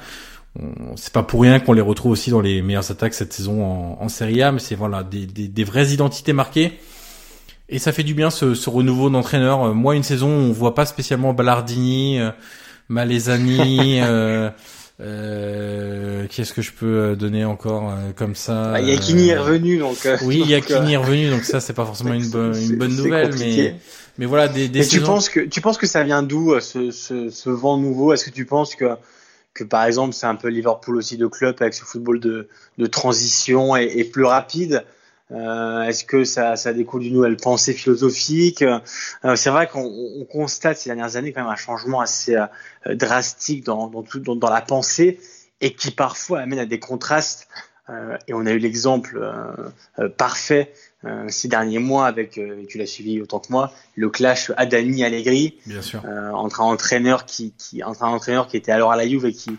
[0.95, 3.97] c'est pas pour rien qu'on les retrouve aussi dans les meilleures attaques cette saison en,
[4.01, 6.79] en Serie A, mais c'est voilà des, des vraies identités marquées.
[7.67, 9.63] Et ça fait du bien ce, ce renouveau d'entraîneur.
[9.63, 12.31] Euh, moi, une saison, on voit pas spécialement Ballardini, euh,
[12.89, 13.99] Malesani.
[14.03, 14.49] euh,
[15.01, 19.97] euh, Qu'est-ce que je peux donner encore euh, comme ça ah, Yakini est revenu, donc.
[20.23, 23.35] oui, donc, Yakini est revenu, donc ça, c'est pas forcément une, bonne une bonne nouvelle,
[23.37, 23.75] mais
[24.17, 24.69] mais voilà des.
[24.69, 27.77] des mais tu penses que tu penses que ça vient d'où ce, ce, ce vent
[27.77, 28.13] nouveau?
[28.13, 28.85] Est-ce que tu penses que
[29.53, 32.47] que par exemple c'est un peu Liverpool aussi de club avec ce football de,
[32.77, 34.85] de transition et, et plus rapide?
[35.31, 38.61] Euh, Est-ce que ça, ça découle d'une nouvelle pensée philosophique?
[38.61, 42.95] Euh, C'est vrai qu'on on constate ces dernières années quand même un changement assez euh,
[42.95, 45.19] drastique dans, dans, tout, dans, dans, la pensée
[45.61, 47.47] et qui parfois amène à des contrastes
[48.27, 49.31] et on a eu l'exemple
[50.17, 50.73] parfait
[51.27, 55.83] ces derniers mois avec, tu l'as suivi autant que moi, le clash Adani Allegri, Bien
[55.83, 56.03] sûr.
[56.33, 59.33] entre un entraîneur qui, qui, entre un entraîneur qui était alors à la Juve et
[59.33, 59.51] qui,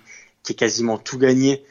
[0.43, 1.62] qui a quasiment tout gagné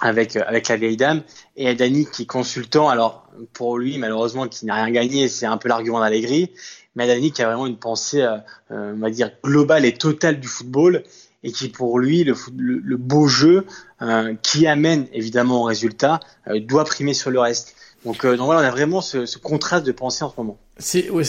[0.00, 1.22] avec avec la vieille dame.
[1.56, 2.88] Et Adani qui est consultant.
[2.88, 5.28] Alors pour lui malheureusement qui n'a rien gagné.
[5.28, 6.52] C'est un peu l'argument d'Allegri.
[6.94, 8.38] Mais Adani qui a vraiment une pensée euh,
[8.70, 11.04] on va dire globale et totale du football.
[11.44, 13.64] Et qui pour lui le, le, le beau jeu
[14.02, 16.18] euh, qui amène évidemment au résultat
[16.48, 19.86] euh, doit primer sur le reste donc, donc voilà on a vraiment ce, ce contraste
[19.86, 21.24] de pensée en ce moment c'est ouais,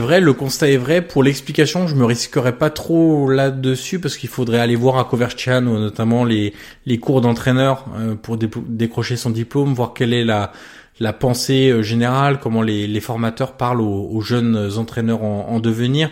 [0.00, 1.02] vrai, le constat est vrai.
[1.02, 5.76] Pour l'explication, je me risquerais pas trop là-dessus parce qu'il faudrait aller voir à Coverciano
[5.80, 6.54] notamment les
[6.86, 10.52] les cours d'entraîneur euh, pour décrocher son diplôme, voir quelle est la
[11.00, 15.58] la pensée euh, générale, comment les, les formateurs parlent aux, aux jeunes entraîneurs en, en,
[15.58, 16.10] devenir.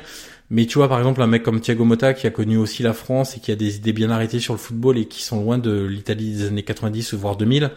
[0.50, 2.92] Mais tu vois, par exemple, un mec comme Thiago Motta qui a connu aussi la
[2.92, 5.58] France et qui a des idées bien arrêtées sur le football et qui sont loin
[5.58, 7.70] de l'Italie des années 90 voire 2000,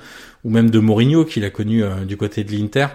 [0.44, 2.88] ou même de Mourinho qui l'a connu euh, du côté de l'Inter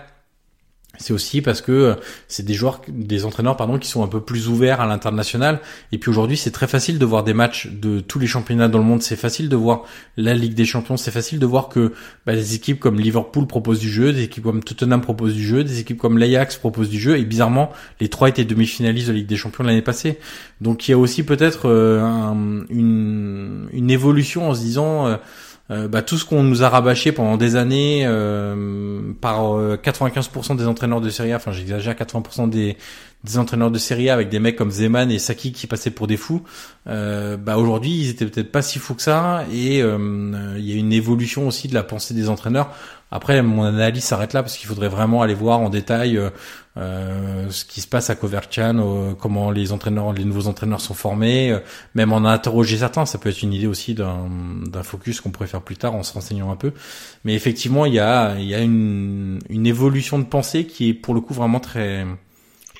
[0.96, 1.94] c'est aussi parce que euh,
[2.26, 5.60] c'est des joueurs, des entraîneurs pardon, qui sont un peu plus ouverts à l'international.
[5.92, 8.78] Et puis aujourd'hui, c'est très facile de voir des matchs de tous les championnats dans
[8.78, 9.02] le monde.
[9.02, 9.84] C'est facile de voir
[10.16, 10.96] la Ligue des Champions.
[10.96, 11.92] C'est facile de voir que
[12.26, 15.62] bah, des équipes comme Liverpool proposent du jeu, des équipes comme Tottenham proposent du jeu,
[15.62, 17.16] des équipes comme l'Ajax proposent du jeu.
[17.18, 17.70] Et bizarrement,
[18.00, 20.18] les trois étaient demi-finalistes de Ligue des Champions l'année passée.
[20.60, 22.00] Donc il y a aussi peut-être euh,
[22.70, 25.16] une, une, évolution en se disant euh,
[25.70, 30.54] euh, bah, tout ce qu'on nous a rabâché pendant des années euh, par 95% euh,
[30.54, 32.76] des entraîneurs de Serie A, enfin j'exagère, 80% des,
[33.36, 36.16] entraîneurs de Serie A avec des mecs comme Zeman et Saki qui passaient pour des
[36.16, 36.42] fous,
[36.86, 40.76] euh, bah aujourd'hui ils étaient peut-être pas si fous que ça et il y a
[40.76, 42.70] une évolution aussi de la pensée des entraîneurs.
[43.10, 46.28] Après, mon analyse s'arrête là parce qu'il faudrait vraiment aller voir en détail euh,
[46.76, 50.92] euh ce qui se passe à Covercian, euh, comment les entraîneurs, les nouveaux entraîneurs sont
[50.92, 51.60] formés, euh,
[51.94, 53.06] même en interroger certains.
[53.06, 56.12] Ça peut être une idée aussi d'un focus qu'on pourrait faire plus tard en se
[56.12, 56.72] renseignant un peu.
[57.24, 60.94] Mais effectivement, il y a, il y a une, une évolution de pensée qui est
[60.94, 62.04] pour le coup vraiment très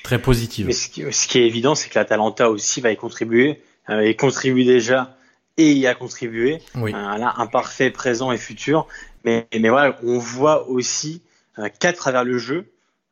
[0.03, 0.67] très positive.
[0.67, 3.61] Mais ce qui, ce qui est évident, c'est que la Talenta aussi va y contribuer
[3.89, 5.17] et contribue déjà
[5.59, 6.61] et y a contribué.
[6.75, 6.91] Oui.
[6.91, 8.87] là, imparfait, présent et futur.
[9.23, 11.21] Mais, voilà, on voit aussi
[11.57, 12.65] euh, qu'à travers le jeu,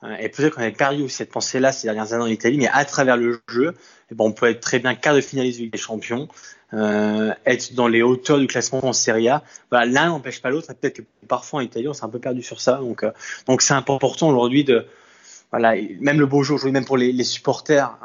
[0.03, 2.67] euh, et peut-être qu'on avait perdu aussi cette pensée-là ces dernières années en Italie, mais
[2.67, 3.73] à travers le jeu,
[4.11, 6.27] eh ben, on peut être très bien quart de finaliste de Ligue des Champions,
[6.73, 9.43] euh, être dans les hauteurs du classement en Serie A.
[9.71, 10.67] Voilà, l'un n'empêche pas l'autre.
[10.67, 12.75] Peut-être que parfois en Italie, on s'est un peu perdu sur ça.
[12.75, 13.11] Donc, euh,
[13.47, 14.85] donc c'est important aujourd'hui de,
[15.49, 17.97] voilà, même le beau jour, aujourd'hui, même pour les, supporters.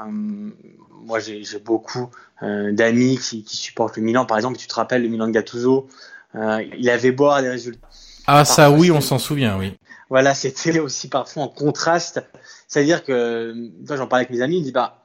[1.04, 2.08] Moi, j'ai beaucoup
[2.40, 4.56] d'amis qui, qui supportent le Milan, par exemple.
[4.56, 5.88] Tu te rappelles le Milan de Gattuso
[6.34, 7.88] Il avait beau des résultats
[8.26, 9.76] ah ça oui, on s'en souvient, oui.
[10.08, 12.22] Voilà, c'était aussi parfois en contraste.
[12.68, 13.54] C'est-à-dire que,
[13.86, 15.02] quand j'en parlais avec mes amis, ils me disent, bah,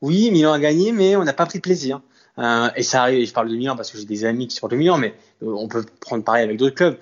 [0.00, 2.00] oui, Milan a gagné, mais on n'a pas pris plaisir.
[2.38, 4.72] Euh, et ça arrive, je parle de Milan parce que j'ai des amis qui supportent
[4.72, 6.96] le Milan, mais euh, on peut prendre pareil avec d'autres clubs.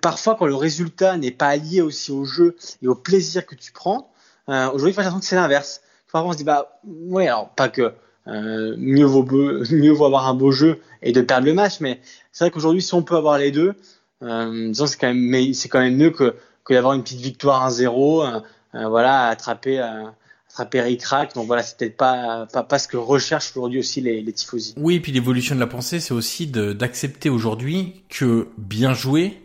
[0.00, 3.70] Parfois, quand le résultat n'est pas lié aussi au jeu et au plaisir que tu
[3.70, 4.10] prends,
[4.48, 5.82] euh, aujourd'hui, il faut l'impression que c'est l'inverse.
[6.10, 7.92] Parfois, on se dit, bah, ouais, alors, pas que
[8.26, 9.24] euh, mieux, vaut
[9.70, 12.00] mieux vaut avoir un beau jeu et de perdre le match, mais
[12.30, 13.74] c'est vrai qu'aujourd'hui, si on peut avoir les deux,
[14.22, 17.20] euh, disons c'est quand même mais c'est quand même mieux que que d'avoir une petite
[17.20, 18.42] victoire 1-0
[18.74, 20.04] euh, voilà attraper euh,
[20.48, 21.02] attraper ric
[21.34, 24.74] donc voilà c'est peut-être pas, pas pas ce que recherchent aujourd'hui aussi les, les tifosi.
[24.76, 29.42] Oui et puis l'évolution de la pensée c'est aussi d'accepter aujourd'hui que bien jouer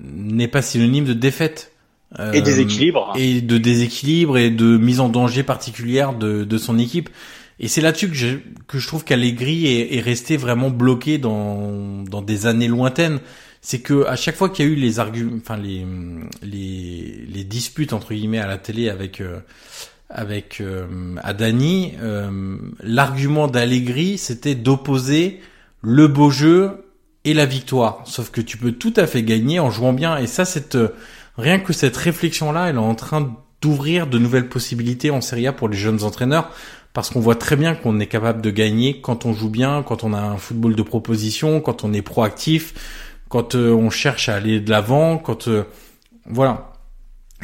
[0.00, 1.72] n'est pas synonyme de défaite.
[2.18, 3.12] Euh, et déséquilibre.
[3.16, 7.10] et de déséquilibre et de mise en danger particulière de, de son équipe
[7.60, 8.36] et c'est là-dessus que je,
[8.66, 13.20] que je trouve qu'Allegri est, est resté vraiment bloqué dans, dans des années lointaines
[13.60, 15.84] c'est que à chaque fois qu'il y a eu les arguments, enfin les,
[16.42, 19.40] les les disputes entre guillemets à la télé avec euh,
[20.08, 25.40] avec euh, Adani, euh, l'argument d'Allegri c'était d'opposer
[25.82, 26.84] le beau jeu
[27.24, 28.02] et la victoire.
[28.06, 30.16] Sauf que tu peux tout à fait gagner en jouant bien.
[30.16, 30.94] Et ça, cette euh,
[31.36, 35.46] rien que cette réflexion là, elle est en train d'ouvrir de nouvelles possibilités en Serie
[35.46, 36.50] A pour les jeunes entraîneurs
[36.98, 40.02] parce qu'on voit très bien qu'on est capable de gagner quand on joue bien, quand
[40.02, 42.74] on a un football de proposition, quand on est proactif
[43.28, 45.62] quand euh, on cherche à aller de l'avant, quand euh,
[46.26, 46.72] voilà,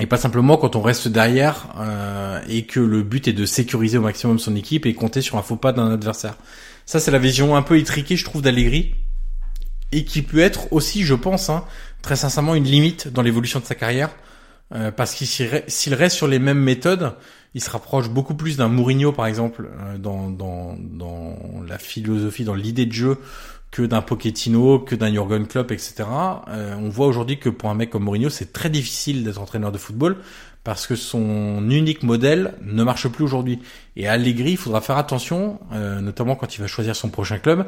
[0.00, 3.96] et pas simplement quand on reste derrière euh, et que le but est de sécuriser
[3.96, 6.34] au maximum son équipe et compter sur un faux pas d'un adversaire.
[6.84, 8.96] Ça, c'est la vision un peu étriquée, je trouve, d'Allegri
[9.92, 11.64] et qui peut être aussi, je pense, hein,
[12.02, 14.10] très sincèrement, une limite dans l'évolution de sa carrière.
[14.96, 17.14] parce qu'il s'il reste sur les mêmes méthodes,
[17.54, 21.36] il se rapproche beaucoup plus d'un Mourinho, par exemple, dans, dans, dans
[21.66, 23.18] la philosophie, dans l'idée de jeu
[23.74, 26.04] que d'un Pochettino, que d'un Jurgen Klopp, etc.
[26.48, 29.72] Euh, on voit aujourd'hui que pour un mec comme Mourinho, c'est très difficile d'être entraîneur
[29.72, 30.16] de football
[30.62, 33.58] parce que son unique modèle ne marche plus aujourd'hui.
[33.96, 37.38] Et à Allegri, il faudra faire attention, euh, notamment quand il va choisir son prochain
[37.38, 37.66] club,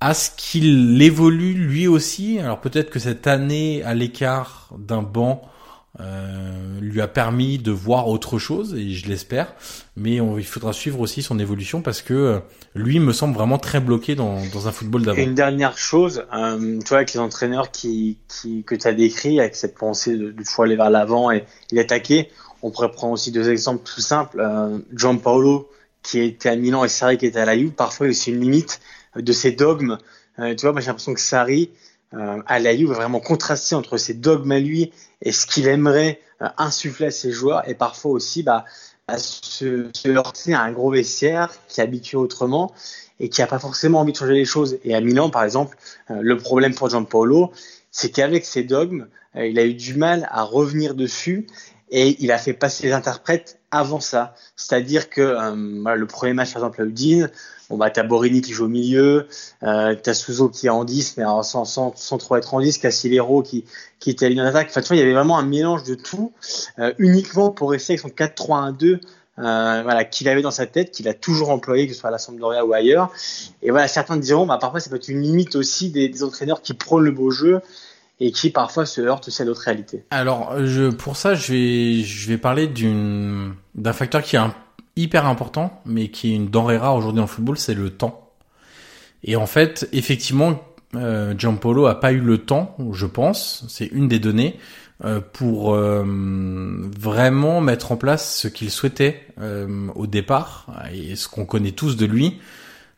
[0.00, 2.40] à ce qu'il évolue lui aussi.
[2.40, 5.42] Alors peut-être que cette année à l'écart d'un banc
[6.00, 9.54] euh, lui a permis de voir autre chose et je l'espère.
[9.96, 12.38] Mais il faudra suivre aussi son évolution parce que euh,
[12.74, 15.20] lui me semble vraiment très bloqué dans, un football d'avant.
[15.20, 18.18] Une dernière chose, euh, tu vois, avec les entraîneurs qui,
[18.66, 21.80] que tu as décrit, avec cette pensée de, de toujours aller vers l'avant et, et
[21.80, 22.28] attaquer,
[22.62, 24.40] on pourrait prendre aussi deux exemples tout simples.
[24.40, 25.68] Euh, John Paolo
[26.02, 28.12] qui était à Milan et Sarri qui était à la Juve, parfois il y a
[28.12, 28.80] aussi une limite
[29.16, 29.98] de ses dogmes.
[30.38, 31.70] Tu vois, moi j'ai l'impression que Sarri
[32.12, 36.48] à la Juve vraiment contrasté entre ses dogmes à lui et ce qu'il aimerait euh,
[36.56, 38.64] insuffler à ses joueurs et parfois aussi bah,
[39.06, 42.72] à se, se heurter à un gros vestiaire qui est habitué autrement
[43.20, 44.78] et qui n'a pas forcément envie de changer les choses.
[44.84, 45.76] Et à Milan, par exemple,
[46.10, 47.52] euh, le problème pour Gianpaolo,
[47.90, 51.46] c'est qu'avec ses dogmes, euh, il a eu du mal à revenir dessus
[51.90, 54.34] et il a fait passer les interprètes avant ça.
[54.56, 57.30] C'est-à-dire que euh, voilà, le premier match, par exemple, à Udine,
[57.70, 59.26] bon bah t'as Borini qui joue au milieu,
[59.62, 62.60] euh, t'as Souzo qui est en 10, mais alors sans, sans, sans trop être en
[62.60, 63.64] 10, Cassilero qui,
[63.98, 64.68] qui était à ligne d'attaque.
[64.70, 66.32] Enfin, tu vois, il y avait vraiment un mélange de tout,
[66.78, 69.00] euh, uniquement pour rester avec son 4-3-1-2
[69.38, 72.12] euh, voilà, qu'il avait dans sa tête, qu'il a toujours employé, que ce soit à
[72.12, 73.12] la Sampdoria ou ailleurs.
[73.62, 76.60] Et voilà, certains diront, bah, parfois, ça peut être une limite aussi des, des entraîneurs
[76.60, 77.60] qui prônent le beau jeu
[78.20, 80.04] et qui parfois se heurtent aussi à d'autres réalités.
[80.10, 84.52] Alors, je, pour ça, je vais, je vais parler d'un facteur qui est un,
[84.98, 88.30] hyper important, mais qui est une denrée rare aujourd'hui en football, c'est le temps.
[89.24, 90.62] Et en fait, effectivement,
[90.94, 94.58] euh, Gianpolo a pas eu le temps, je pense, c'est une des données,
[95.04, 96.02] euh, pour euh,
[96.98, 101.96] vraiment mettre en place ce qu'il souhaitait euh, au départ et ce qu'on connaît tous
[101.96, 102.40] de lui.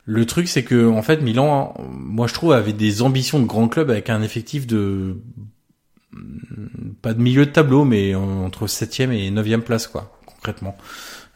[0.07, 3.69] Le truc, c'est que en fait, Milan, moi je trouve, avait des ambitions de grand
[3.69, 5.19] club avec un effectif de
[7.03, 10.79] pas de milieu de tableau, mais entre 7 et 9 place, quoi, concrètement.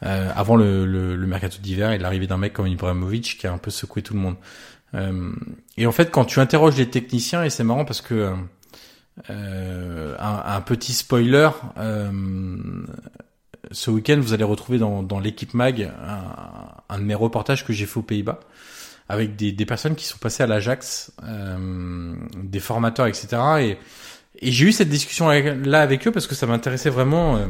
[0.05, 3.53] Euh, avant le, le, le mercato d'hiver et l'arrivée d'un mec comme Ibrahimovic qui a
[3.53, 4.35] un peu secoué tout le monde.
[4.93, 5.31] Euh,
[5.77, 8.33] et en fait, quand tu interroges les techniciens, et c'est marrant parce que
[9.29, 12.11] euh, un, un, petit spoiler, euh,
[13.71, 17.73] ce week-end, vous allez retrouver dans, dans l'équipe Mag un, un, de mes reportages que
[17.73, 18.39] j'ai fait aux Pays-Bas
[19.07, 23.37] avec des, des, personnes qui sont passées à l'Ajax, euh, des formateurs, etc.
[23.59, 23.77] Et,
[24.39, 27.45] et j'ai eu cette discussion là avec eux parce que ça m'intéressait vraiment euh,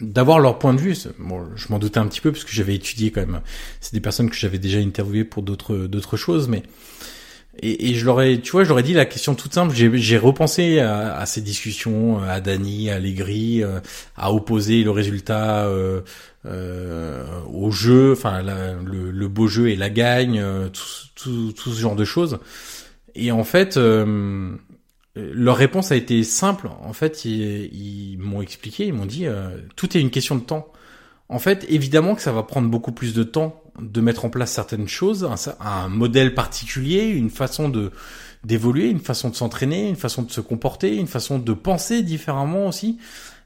[0.00, 0.96] d'avoir leur point de vue.
[1.18, 3.40] Bon, je m'en doutais un petit peu parce que j'avais étudié quand même.
[3.80, 6.62] C'est des personnes que j'avais déjà interviewées pour d'autres d'autres choses, mais
[7.60, 9.74] et, et je leur ai, tu vois, je leur ai dit la question toute simple.
[9.74, 13.80] J'ai repensé à, à, ces discussions, à Dani, à Allegri, euh,
[14.16, 16.02] à opposer le résultat euh,
[16.46, 20.82] euh, au jeu, enfin le, le, beau jeu et la gagne, euh, tout,
[21.16, 22.38] tout, tout, ce genre de choses.
[23.14, 24.52] Et en fait, euh,
[25.34, 26.68] leur réponse a été simple.
[26.82, 30.72] En fait, ils, m'ont expliqué, ils m'ont dit, euh, tout est une question de temps.
[31.28, 34.50] En fait, évidemment que ça va prendre beaucoup plus de temps de mettre en place
[34.50, 37.92] certaines choses, un, un modèle particulier, une façon de
[38.44, 42.68] d'évoluer, une façon de s'entraîner, une façon de se comporter, une façon de penser différemment
[42.68, 42.98] aussi.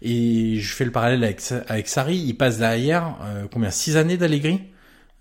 [0.03, 3.71] Et je fais le parallèle avec, avec Sari, il passe derrière euh, combien?
[3.71, 4.61] Six années d'Allegri?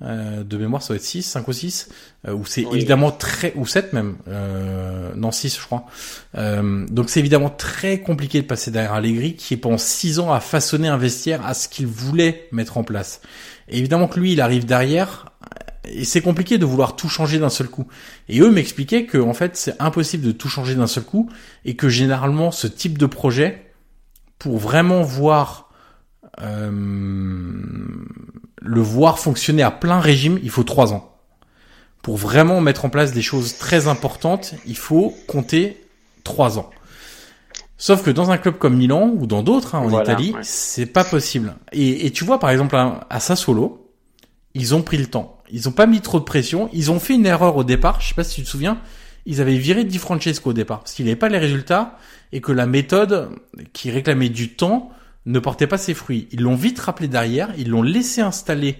[0.03, 1.89] Euh, de mémoire, ça va être 6, 5 ou 6,
[2.27, 2.77] euh, où c'est oui.
[2.77, 5.85] évidemment très, ou 7 même, euh, non 6 je crois.
[6.37, 10.39] Euh, donc c'est évidemment très compliqué de passer derrière Allegri qui pendant 6 ans a
[10.39, 13.21] façonné un vestiaire à ce qu'il voulait mettre en place.
[13.69, 15.31] Et évidemment que lui il arrive derrière,
[15.85, 17.87] et c'est compliqué de vouloir tout changer d'un seul coup.
[18.29, 21.29] Et eux m'expliquaient que en fait c'est impossible de tout changer d'un seul coup,
[21.65, 23.73] et que généralement ce type de projet,
[24.37, 25.70] pour vraiment voir
[26.39, 28.05] le
[28.81, 31.07] voir fonctionner à plein régime, il faut trois ans.
[32.01, 35.85] Pour vraiment mettre en place des choses très importantes, il faut compter
[36.23, 36.69] trois ans.
[37.77, 40.41] Sauf que dans un club comme Milan ou dans d'autres hein, en voilà, Italie, ouais.
[40.43, 41.55] c'est pas possible.
[41.71, 43.89] Et, et, tu vois, par exemple, à, à Sassuolo,
[44.53, 45.39] ils ont pris le temps.
[45.51, 46.69] Ils ont pas mis trop de pression.
[46.73, 47.99] Ils ont fait une erreur au départ.
[47.99, 48.79] Je sais pas si tu te souviens.
[49.25, 51.97] Ils avaient viré Di Francesco au départ parce qu'il n'avait pas les résultats
[52.31, 53.29] et que la méthode
[53.73, 54.91] qui réclamait du temps
[55.25, 56.27] ne portait pas ses fruits.
[56.31, 58.77] Ils l'ont vite rappelé derrière, ils l'ont laissé installer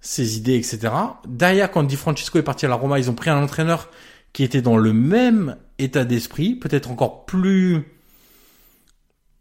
[0.00, 0.92] ses idées, etc.
[1.26, 3.90] Derrière, quand Di Francesco est parti à la Roma, ils ont pris un entraîneur
[4.32, 7.82] qui était dans le même état d'esprit, peut-être encore plus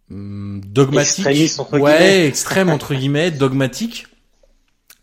[0.10, 1.28] hum, dogmatique,
[1.74, 4.08] ouais, extrême entre guillemets, dogmatique,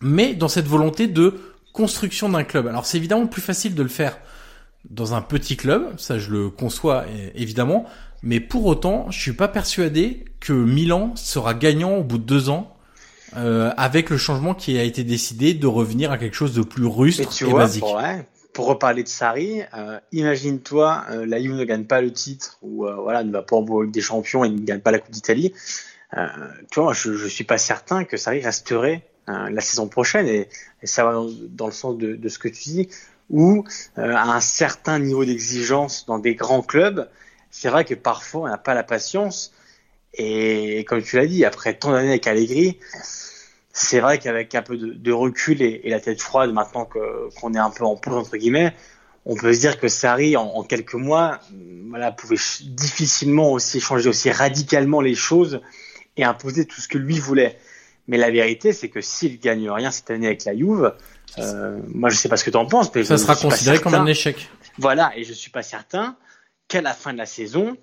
[0.00, 1.34] mais dans cette volonté de
[1.72, 2.66] construction d'un club.
[2.66, 4.18] Alors c'est évidemment plus facile de le faire
[4.88, 7.86] dans un petit club, ça je le conçois évidemment,
[8.24, 12.48] mais pour autant, je suis pas persuadé que Milan sera gagnant au bout de deux
[12.48, 12.76] ans
[13.36, 16.86] euh, avec le changement qui a été décidé de revenir à quelque chose de plus
[16.86, 17.82] rustre et, tu et vois, basique.
[17.82, 22.12] Pour, ouais, pour reparler de Sarri, euh, imagine-toi, euh, la Juve ne gagne pas le
[22.12, 24.98] titre ou voilà ne va pas en Ligue des Champions et ne gagne pas la
[24.98, 25.52] Coupe d'Italie.
[26.70, 30.48] Tu vois, je, je suis pas certain que Sarri resterait la saison prochaine et,
[30.82, 32.88] et ça va dans, le sens de, de, ce que tu dis.
[33.32, 37.08] euh, à un certain niveau d'exigence dans des grands clubs,
[37.56, 39.52] c'est vrai que parfois on n'a pas la patience.
[40.12, 42.80] Et comme tu l'as dit, après tant d'années avec Allegri,
[43.72, 47.32] c'est vrai qu'avec un peu de, de recul et, et, la tête froide, maintenant que
[47.36, 48.74] qu'on est un peu en pause entre guillemets,
[49.24, 51.38] on peut se dire que Sarri en, en quelques mois,
[51.90, 55.60] voilà, pouvait difficilement aussi changer aussi radicalement les choses
[56.16, 57.56] et imposer tout ce que lui voulait.
[58.08, 60.92] Mais la vérité, c'est que s'il gagne rien cette année avec la Juve,
[61.38, 63.94] euh, moi je sais pas ce que tu en penses, mais ça sera considéré comme
[63.94, 64.50] un échec.
[64.78, 66.16] Voilà, et je suis pas certain
[66.68, 67.76] qu'à la fin de la saison,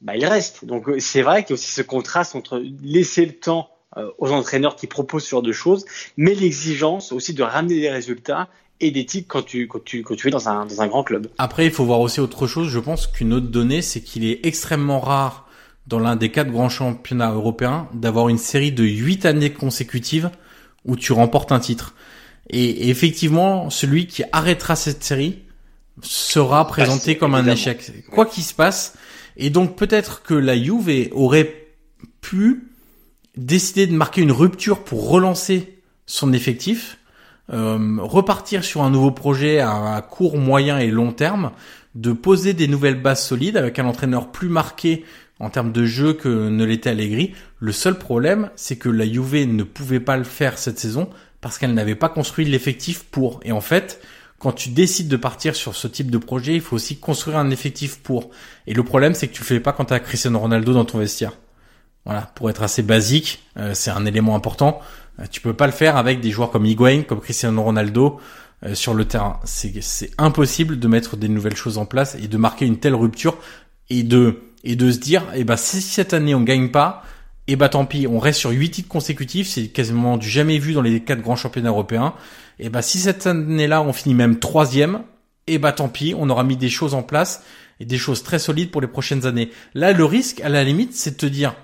[0.00, 0.64] bah, il reste.
[0.64, 4.10] Donc euh, c'est vrai qu'il y a aussi ce contraste entre laisser le temps euh,
[4.18, 5.84] aux entraîneurs qui proposent ce genre de choses,
[6.16, 8.48] mais l'exigence aussi de ramener des résultats
[8.80, 11.02] et des titres quand tu, quand tu, quand tu es dans un, dans un grand
[11.02, 11.26] club.
[11.38, 12.68] Après, il faut voir aussi autre chose.
[12.68, 15.48] Je pense qu'une autre donnée, c'est qu'il est extrêmement rare
[15.88, 20.30] dans l'un des quatre grands championnats européens d'avoir une série de huit années consécutives
[20.84, 21.94] où tu remportes un titre.
[22.50, 25.40] Et effectivement, celui qui arrêtera cette série
[26.02, 28.94] sera présenté comme un échec, quoi qu'il se passe.
[29.36, 31.66] Et donc peut-être que la Juve aurait
[32.20, 32.68] pu
[33.36, 36.98] décider de marquer une rupture pour relancer son effectif,
[37.52, 41.52] euh, repartir sur un nouveau projet à court, moyen et long terme,
[41.94, 45.04] de poser des nouvelles bases solides avec un entraîneur plus marqué
[45.40, 47.32] en termes de jeu que ne l'était Allegri.
[47.58, 51.08] Le seul problème, c'est que la Juve ne pouvait pas le faire cette saison
[51.40, 53.40] parce qu'elle n'avait pas construit l'effectif pour.
[53.44, 54.00] Et en fait,
[54.38, 57.50] quand tu décides de partir sur ce type de projet, il faut aussi construire un
[57.50, 58.30] effectif pour.
[58.66, 60.84] Et le problème, c'est que tu le fais pas quand tu as Cristiano Ronaldo dans
[60.84, 61.32] ton vestiaire.
[62.04, 64.80] Voilà, pour être assez basique, euh, c'est un élément important.
[65.18, 68.20] Euh, tu peux pas le faire avec des joueurs comme Higuain, comme Cristiano Ronaldo
[68.64, 69.40] euh, sur le terrain.
[69.44, 73.36] C'est impossible de mettre des nouvelles choses en place et de marquer une telle rupture
[73.90, 77.04] et de et de se dire, eh ben, si cette année on gagne pas,
[77.48, 80.74] eh ben, tant pis, on reste sur huit titres consécutifs, c'est quasiment du jamais vu
[80.74, 82.14] dans les quatre grands championnats européens.
[82.58, 85.02] Eh ben, si cette année-là on finit même troisième,
[85.46, 87.42] eh ben, tant pis, on aura mis des choses en place
[87.80, 89.50] et des choses très solides pour les prochaines années.
[89.74, 91.54] Là, le risque, à la limite, c'est de te dire,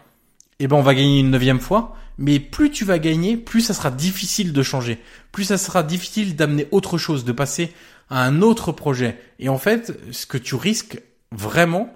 [0.59, 3.75] eh ben, on va gagner une neuvième fois, mais plus tu vas gagner, plus ça
[3.75, 4.99] sera difficile de changer,
[5.33, 7.73] plus ça sera difficile d'amener autre chose, de passer
[8.09, 9.19] à un autre projet.
[9.39, 11.93] Et en fait, ce que tu risques vraiment,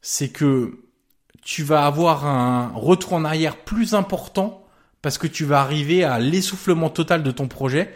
[0.00, 0.78] c'est que
[1.42, 4.64] tu vas avoir un retour en arrière plus important
[5.02, 7.92] parce que tu vas arriver à l'essoufflement total de ton projet,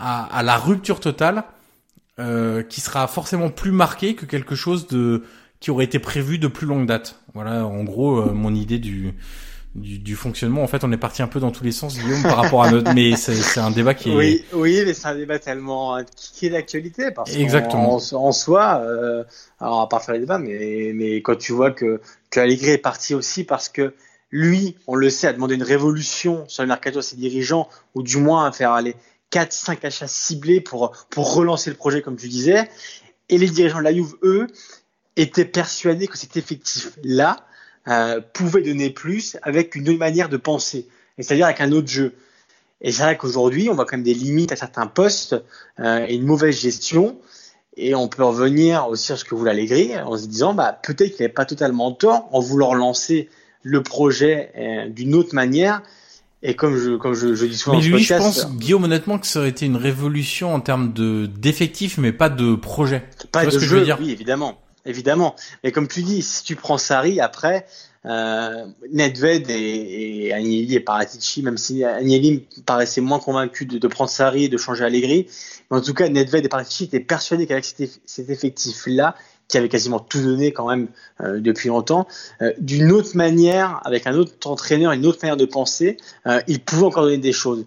[0.00, 1.44] à, la rupture totale,
[2.18, 5.24] euh, qui sera forcément plus marqué que quelque chose de
[5.60, 7.20] qui aurait été prévu de plus longue date.
[7.34, 9.14] Voilà, en gros, euh, mon idée du
[9.74, 10.62] du, du, fonctionnement.
[10.62, 12.70] En fait, on est parti un peu dans tous les sens, Guillaume, par rapport à
[12.70, 12.92] notre.
[12.94, 14.16] Mais c'est un débat qui est.
[14.16, 17.96] Oui, oui, mais c'est un débat tellement qui est d'actualité parce Exactement.
[17.96, 19.24] En, en soi, euh,
[19.60, 22.00] alors va pas faire le débat, mais mais quand tu vois que
[22.30, 23.94] que Allegri est parti aussi parce que
[24.30, 28.02] lui, on le sait, a demandé une révolution sur le mercato à ses dirigeants, ou
[28.02, 28.94] du moins à faire aller
[29.30, 32.68] 4 5 achats ciblés pour pour relancer le projet, comme tu disais.
[33.28, 34.46] Et les dirigeants de la Juve, eux,
[35.16, 37.36] étaient persuadés que cet effectif là
[37.88, 40.86] euh, pouvait donner plus avec une autre manière de penser,
[41.18, 42.14] c'est-à-dire avec un autre jeu.
[42.80, 45.36] Et c'est vrai qu'aujourd'hui, on voit quand même des limites à certains postes
[45.80, 47.18] euh, et une mauvaise gestion.
[47.76, 51.16] Et on peut revenir aussi sur ce que vous l'Allegri en se disant, bah, peut-être
[51.16, 53.28] qu'il n'avait pas totalement tort en voulant lancer
[53.62, 55.82] le projet euh, d'une autre manière.
[56.42, 59.26] Et comme je, comme je, je dis souvent mais lui, je pense, Guillaume, honnêtement, que
[59.26, 63.04] ça aurait été une révolution en termes de d'effectifs, mais pas de projet.
[63.32, 63.98] Pas de ce que je veux dire?
[64.00, 65.34] oui, évidemment évidemment.
[65.64, 67.66] Mais comme tu dis, si tu prends Sari après,
[68.06, 74.10] euh, Nedved et, et Agnelli et Paratici, même si Agnelli paraissait moins convaincu de, prendre
[74.10, 75.26] Sari et de changer Allegri,
[75.70, 79.14] mais en tout cas Nedved et Paratici étaient persuadés qu'avec cet, effectif-là,
[79.48, 80.88] qui avait quasiment tout donné quand même
[81.22, 82.06] euh, depuis longtemps,
[82.42, 85.96] euh, d'une autre manière, avec un autre entraîneur, une autre manière de penser,
[86.46, 87.64] il pouvait encore donner des choses.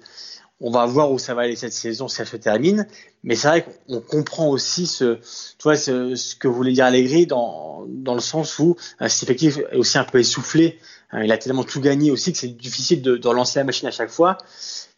[0.61, 2.87] On va voir où ça va aller cette saison si elle se termine.
[3.23, 7.25] Mais c'est vrai qu'on comprend aussi ce, tu vois, ce, ce, que voulait dire Allegri
[7.25, 10.79] dans, dans le sens où euh, cet effectif est aussi un peu essoufflé.
[11.13, 13.87] Euh, il a tellement tout gagné aussi que c'est difficile de, de relancer la machine
[13.87, 14.37] à chaque fois.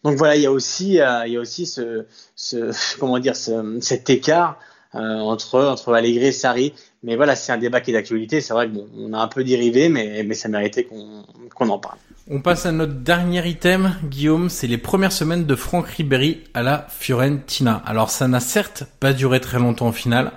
[0.03, 2.05] Donc voilà, il y a aussi, euh, il y a aussi ce,
[2.36, 4.59] ce comment dire, ce, cet écart
[4.94, 6.74] entre entre Allegri et Sarri.
[7.04, 8.41] Mais voilà, c'est un débat qui est d'actualité.
[8.41, 11.24] C'est vrai que bon, on a un peu dérivé, mais mais ça méritait qu'on
[11.56, 11.98] qu'on en parle.
[12.30, 16.64] On passe à notre dernier item, Guillaume, c'est les premières semaines de Franck Ribéry à
[16.64, 17.84] la Fiorentina.
[17.86, 20.32] Alors ça n'a certes pas duré très longtemps au final.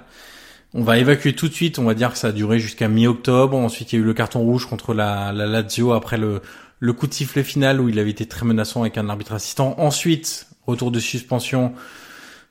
[0.74, 3.57] On va évacuer tout de suite, on va dire que ça a duré jusqu'à mi-octobre.
[3.57, 6.42] Ensuite, il y a eu le carton rouge contre la, la Lazio après le,
[6.80, 9.76] le coup de sifflet final où il avait été très menaçant avec un arbitre assistant.
[9.78, 11.72] Ensuite, retour de suspension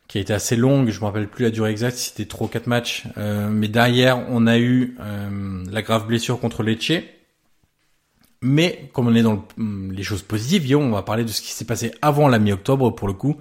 [0.07, 2.67] qui a été assez longue, je me rappelle plus la durée exacte, c'était trop quatre
[2.67, 3.05] matchs.
[3.17, 6.91] Euh, mais derrière, on a eu euh, la grave blessure contre Lecce
[8.45, 11.65] mais comme on est dans les choses positives, on va parler de ce qui s'est
[11.65, 13.37] passé avant la mi-octobre pour le coup.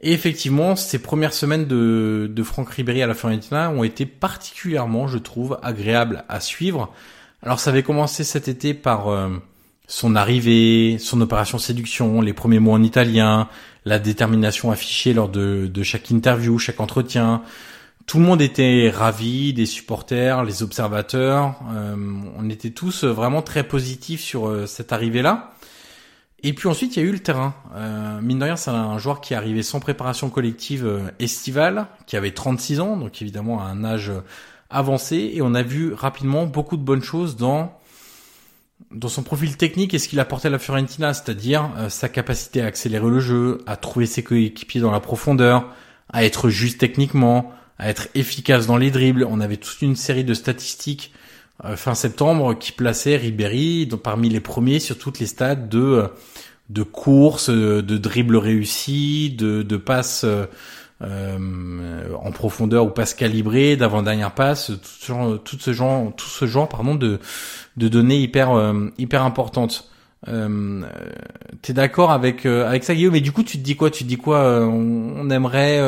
[0.00, 5.06] Et effectivement, ces premières semaines de, de Franck Ribéry à la Fiorentina ont été particulièrement,
[5.06, 6.92] je trouve, agréables à suivre.
[7.42, 9.28] Alors ça avait commencé cet été par euh,
[9.86, 13.48] son arrivée, son opération séduction, les premiers mots en italien,
[13.84, 17.42] la détermination affichée lors de, chaque interview, chaque entretien.
[18.06, 21.54] Tout le monde était ravi, des supporters, les observateurs.
[21.72, 21.96] Euh,
[22.36, 25.54] on était tous vraiment très positifs sur euh, cette arrivée-là.
[26.46, 27.54] Et puis ensuite, il y a eu le terrain.
[27.74, 31.86] Euh, mine de rien, c'est un joueur qui est arrivé sans préparation collective euh, estivale,
[32.06, 34.12] qui avait 36 ans, donc évidemment à un âge
[34.68, 35.32] avancé.
[35.32, 37.78] Et on a vu rapidement beaucoup de bonnes choses dans
[38.94, 42.62] dans son profil technique et ce qu'il apportait à la Fiorentina, c'est-à-dire euh, sa capacité
[42.62, 45.68] à accélérer le jeu, à trouver ses coéquipiers dans la profondeur,
[46.12, 49.26] à être juste techniquement, à être efficace dans les dribbles?
[49.28, 51.12] On avait toute une série de statistiques
[51.64, 56.08] euh, fin septembre qui plaçait Ribéry parmi les premiers sur toutes les stades de euh,
[56.70, 60.24] de courses, de dribbles réussis, de, de passes
[61.00, 66.46] en profondeur ou passes calibrées, d'avant-dernière passe, tout ce genre, tout ce genre, tout ce
[66.46, 67.20] genre pardon de
[67.76, 68.50] de données hyper
[68.98, 69.90] hyper importantes.
[70.28, 70.82] Euh,
[71.60, 73.12] T'es d'accord avec avec ça Guillaume?
[73.12, 73.90] Mais du coup, tu te dis quoi?
[73.90, 74.60] Tu te dis quoi?
[74.62, 75.80] On, on, aimerait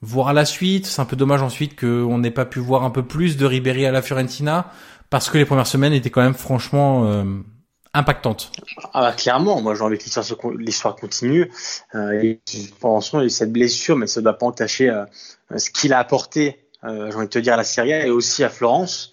[0.00, 0.86] voir la suite.
[0.86, 3.86] C'est un peu dommage ensuite qu'on n'ait pas pu voir un peu plus de Ribéry
[3.86, 4.70] à la Fiorentina
[5.10, 7.24] parce que les premières semaines étaient quand même franchement
[7.94, 8.50] impactantes.
[8.92, 9.96] Ah bah, clairement, moi j'ai envie
[10.36, 11.50] que l'histoire continue.
[11.94, 12.40] Euh, et
[12.78, 15.04] pense a cette blessure, mais ça ne doit pas entacher euh,
[15.56, 18.10] ce qu'il a apporté, euh, j'ai envie de te dire, à la Serie A et
[18.10, 19.12] aussi à Florence.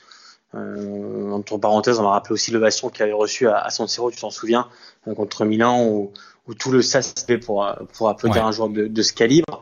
[0.53, 4.11] Euh, entre parenthèses, on va rappeler aussi l'ovation qu'il avait reçue à, à San Siro,
[4.11, 4.67] tu t'en souviens,
[5.07, 6.11] euh, contre Milan, où,
[6.47, 9.61] où tout le SAS fait pour, pour applaudir un joueur de, de ce calibre.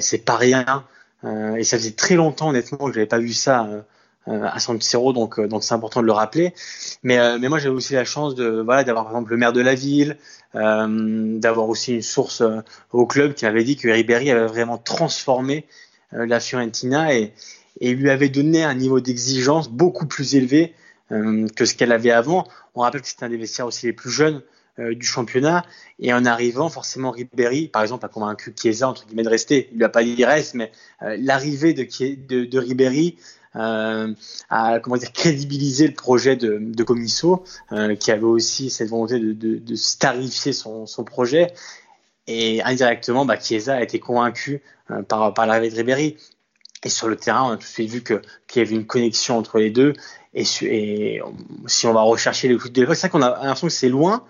[0.00, 0.84] C'est pas rien.
[1.56, 3.68] Et ça faisait très longtemps, honnêtement, que j'avais pas vu ça
[4.26, 6.54] à San Siro, donc donc c'est important de le rappeler.
[7.02, 9.74] Mais mais moi j'avais aussi la chance de d'avoir par exemple le maire de la
[9.74, 10.16] ville,
[10.54, 12.42] d'avoir aussi une source
[12.92, 15.66] au club qui m'avait dit que Ribéry avait vraiment transformé
[16.12, 17.32] la Fiorentina et
[17.80, 20.74] lui avait donné un niveau d'exigence beaucoup plus élevé
[21.10, 22.46] que ce qu'elle avait avant.
[22.74, 24.42] On rappelle que c'était un des vestiaires aussi les plus jeunes
[24.80, 25.64] euh, du championnat.
[26.00, 29.68] Et en arrivant, forcément, Ribéry, par exemple, a convaincu Chiesa, entre guillemets, de rester.
[29.70, 30.72] Il lui a pas dit reste, mais
[31.02, 33.16] euh, l'arrivée de, de, Ribéry
[33.56, 34.12] euh,
[34.50, 36.84] a comment dire, crédibilisé le projet de, de
[37.72, 41.52] euh, qui avait aussi cette volonté de, de, starifier son, projet.
[42.26, 44.62] Et indirectement, bah, Chiesa a été convaincu
[45.08, 46.16] par, par l'arrivée de Ribéry.
[46.84, 48.20] Et sur le terrain, on a tout de suite vu qu'il
[48.56, 49.94] y avait une connexion entre les deux.
[50.34, 53.72] Et, si on va rechercher les coups de l'époque, c'est vrai qu'on a l'impression que
[53.72, 54.24] c'est loin,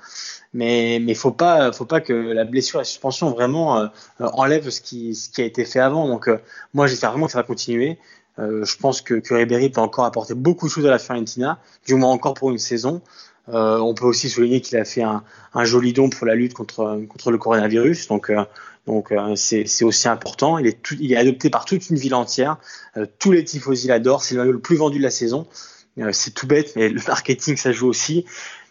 [0.54, 3.88] mais mais faut pas faut pas que la blessure la suspension vraiment euh,
[4.20, 6.38] enlève ce qui a été fait avant donc euh,
[6.72, 7.98] moi j'espère vraiment que ça va continuer
[8.38, 11.58] euh, je pense que, que Ribéry peut encore apporter beaucoup de choses à la Fiorentina
[11.86, 13.00] du moins encore pour une saison.
[13.48, 16.54] Euh, on peut aussi souligner qu'il a fait un, un, joli don pour la lutte
[16.54, 18.08] contre contre le coronavirus.
[18.08, 18.32] Donc
[18.86, 20.58] donc c'est c'est aussi important.
[20.58, 22.56] Il est tout, il est adopté par toute une ville entière.
[23.18, 24.22] Tous les tifosi l'adorent.
[24.22, 25.46] C'est le plus vendu de la saison.
[26.12, 28.24] C'est tout bête mais le marketing ça joue aussi.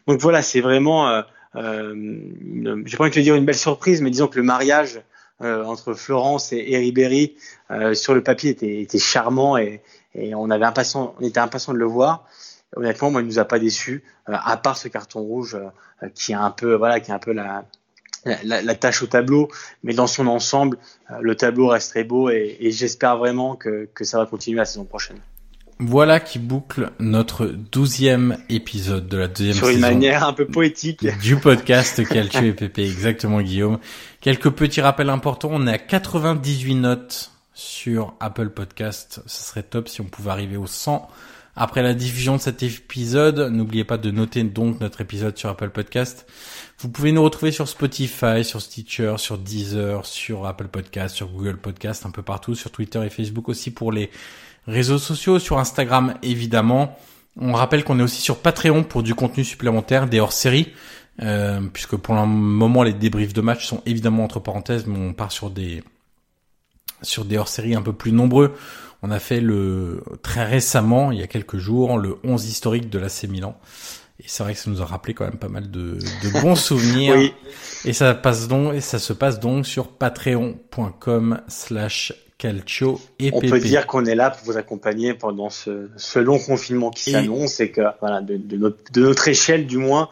[0.08, 1.24] Donc voilà c'est vraiment
[1.56, 1.96] euh,
[2.86, 5.02] j'ai pas envie de te dire une belle surprise, mais disons que le mariage
[5.42, 7.36] euh, entre Florence et, et Ribéry
[7.72, 9.82] euh, sur le papier était, était charmant et,
[10.16, 12.26] et, on avait impatient, on était impatient de le voir.
[12.76, 16.32] Honnêtement, moi, il nous a pas déçus, euh, à part ce carton rouge euh, qui
[16.32, 17.66] est un peu, voilà, qui est un peu la,
[18.44, 19.50] la, la, tâche au tableau,
[19.84, 20.78] mais dans son ensemble,
[21.20, 24.66] le tableau reste très beau et, et j'espère vraiment que, que ça va continuer la
[24.66, 25.20] saison prochaine.
[25.86, 29.66] Voilà qui boucle notre douzième épisode de la deuxième saison.
[29.66, 31.06] Sur une manière un peu poétique.
[31.22, 33.80] Du podcast Calcio et Pépé, exactement Guillaume.
[34.22, 35.50] Quelques petits rappels importants.
[35.52, 39.22] On est à 98 notes sur Apple Podcast.
[39.26, 41.06] Ce serait top si on pouvait arriver au 100
[41.56, 43.40] après la diffusion de cet épisode.
[43.52, 46.26] N'oubliez pas de noter donc notre épisode sur Apple Podcast.
[46.80, 51.58] Vous pouvez nous retrouver sur Spotify, sur Stitcher, sur Deezer, sur Apple Podcast, sur Google
[51.58, 54.10] Podcast, un peu partout, sur Twitter et Facebook aussi pour les
[54.68, 56.98] réseaux sociaux, sur Instagram évidemment.
[57.40, 60.72] On rappelle qu'on est aussi sur Patreon pour du contenu supplémentaire, des hors-séries,
[61.22, 65.14] euh, puisque pour le moment les débriefs de match sont évidemment entre parenthèses, mais on
[65.14, 65.84] part sur des
[67.02, 68.56] sur des hors-séries un peu plus nombreux.
[69.04, 72.98] On a fait le très récemment, il y a quelques jours, le 11 historique de
[72.98, 73.60] l'AC Milan.
[74.20, 76.56] Et c'est vrai que ça nous a rappelé quand même pas mal de, de bons
[76.70, 77.16] souvenirs.
[77.18, 77.34] oui.
[77.84, 83.42] Et ça passe donc, et ça se passe donc sur patreon.com slash Calcio et On
[83.42, 87.60] peut dire qu'on est là pour vous accompagner pendant ce, ce long confinement qui s'annonce
[87.60, 90.10] et que voilà, de, de, notre, de, notre, échelle du moins,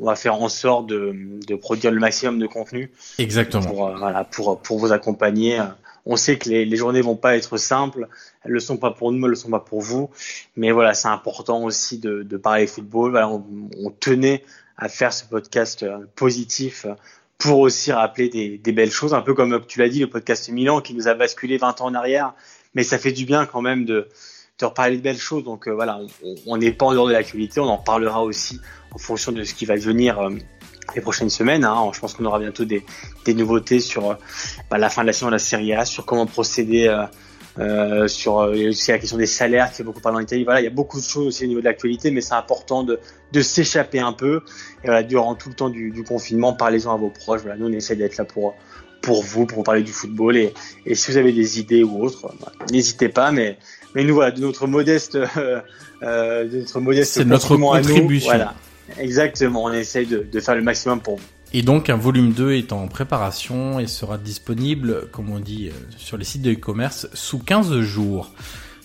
[0.00, 1.14] on va faire en sorte de,
[1.46, 2.90] de produire le maximum de contenu.
[3.18, 3.64] Exactement.
[3.64, 5.60] Pour, euh, voilà, pour, pour vous accompagner.
[6.06, 8.08] On sait que les, les journées vont pas être simples,
[8.44, 10.10] elles le sont pas pour nous, elles le sont pas pour vous,
[10.56, 13.10] mais voilà, c'est important aussi de, de parler football.
[13.12, 13.44] Voilà, on,
[13.82, 14.44] on tenait
[14.76, 16.86] à faire ce podcast euh, positif
[17.38, 20.48] pour aussi rappeler des, des, belles choses, un peu comme tu l'as dit, le podcast
[20.50, 22.34] Milan qui nous a basculé 20 ans en arrière,
[22.74, 24.08] mais ça fait du bien quand même de,
[24.58, 25.44] de reparler de belles choses.
[25.44, 26.00] Donc euh, voilà,
[26.46, 28.60] on n'est pas en dehors de l'actualité, on en parlera aussi
[28.92, 30.30] en fonction de ce qui va venir euh,
[30.94, 31.64] les prochaines semaines.
[31.64, 31.90] Hein.
[31.92, 32.84] Je pense qu'on aura bientôt des,
[33.24, 34.14] des nouveautés sur euh,
[34.70, 36.88] bah, la fin de la saison de la Serie A, sur comment procéder.
[37.56, 40.42] Euh, sur aussi la question des salaires qui fait beaucoup parler en Italie.
[40.42, 42.82] Voilà, il y a beaucoup de choses aussi au niveau de l'actualité, mais c'est important
[42.82, 42.98] de,
[43.30, 44.40] de s'échapper un peu.
[44.82, 47.42] Et voilà, durant tout le temps du, du confinement, parlez-en à vos proches.
[47.42, 48.56] Voilà, nous on essaie d'être là pour
[49.02, 50.36] pour vous, pour parler du football.
[50.36, 50.52] Et,
[50.84, 53.30] et si vous avez des idées ou autres, bah, n'hésitez pas.
[53.30, 53.56] Mais
[53.94, 55.60] mais nous voilà, de notre modeste, euh,
[56.02, 58.30] de notre modeste, c'est notre contribution.
[58.30, 58.54] voilà,
[58.98, 59.64] exactement.
[59.64, 61.24] On essaye de, faire le maximum pour vous.
[61.52, 66.16] Et donc un volume 2 est en préparation et sera disponible, comme on dit, sur
[66.16, 68.32] les sites de e-commerce sous 15 jours.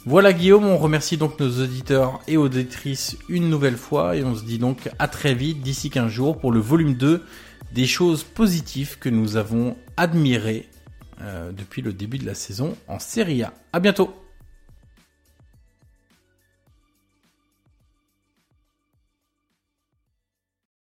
[0.06, 4.44] Voilà Guillaume, on remercie donc nos auditeurs et auditrices une nouvelle fois et on se
[4.44, 7.24] dit donc à très vite d'ici 15 jours pour le volume 2
[7.74, 10.70] des choses positives que nous avons admirées
[11.22, 13.54] euh, depuis le début de la saison en Serie A.
[13.74, 14.14] À bientôt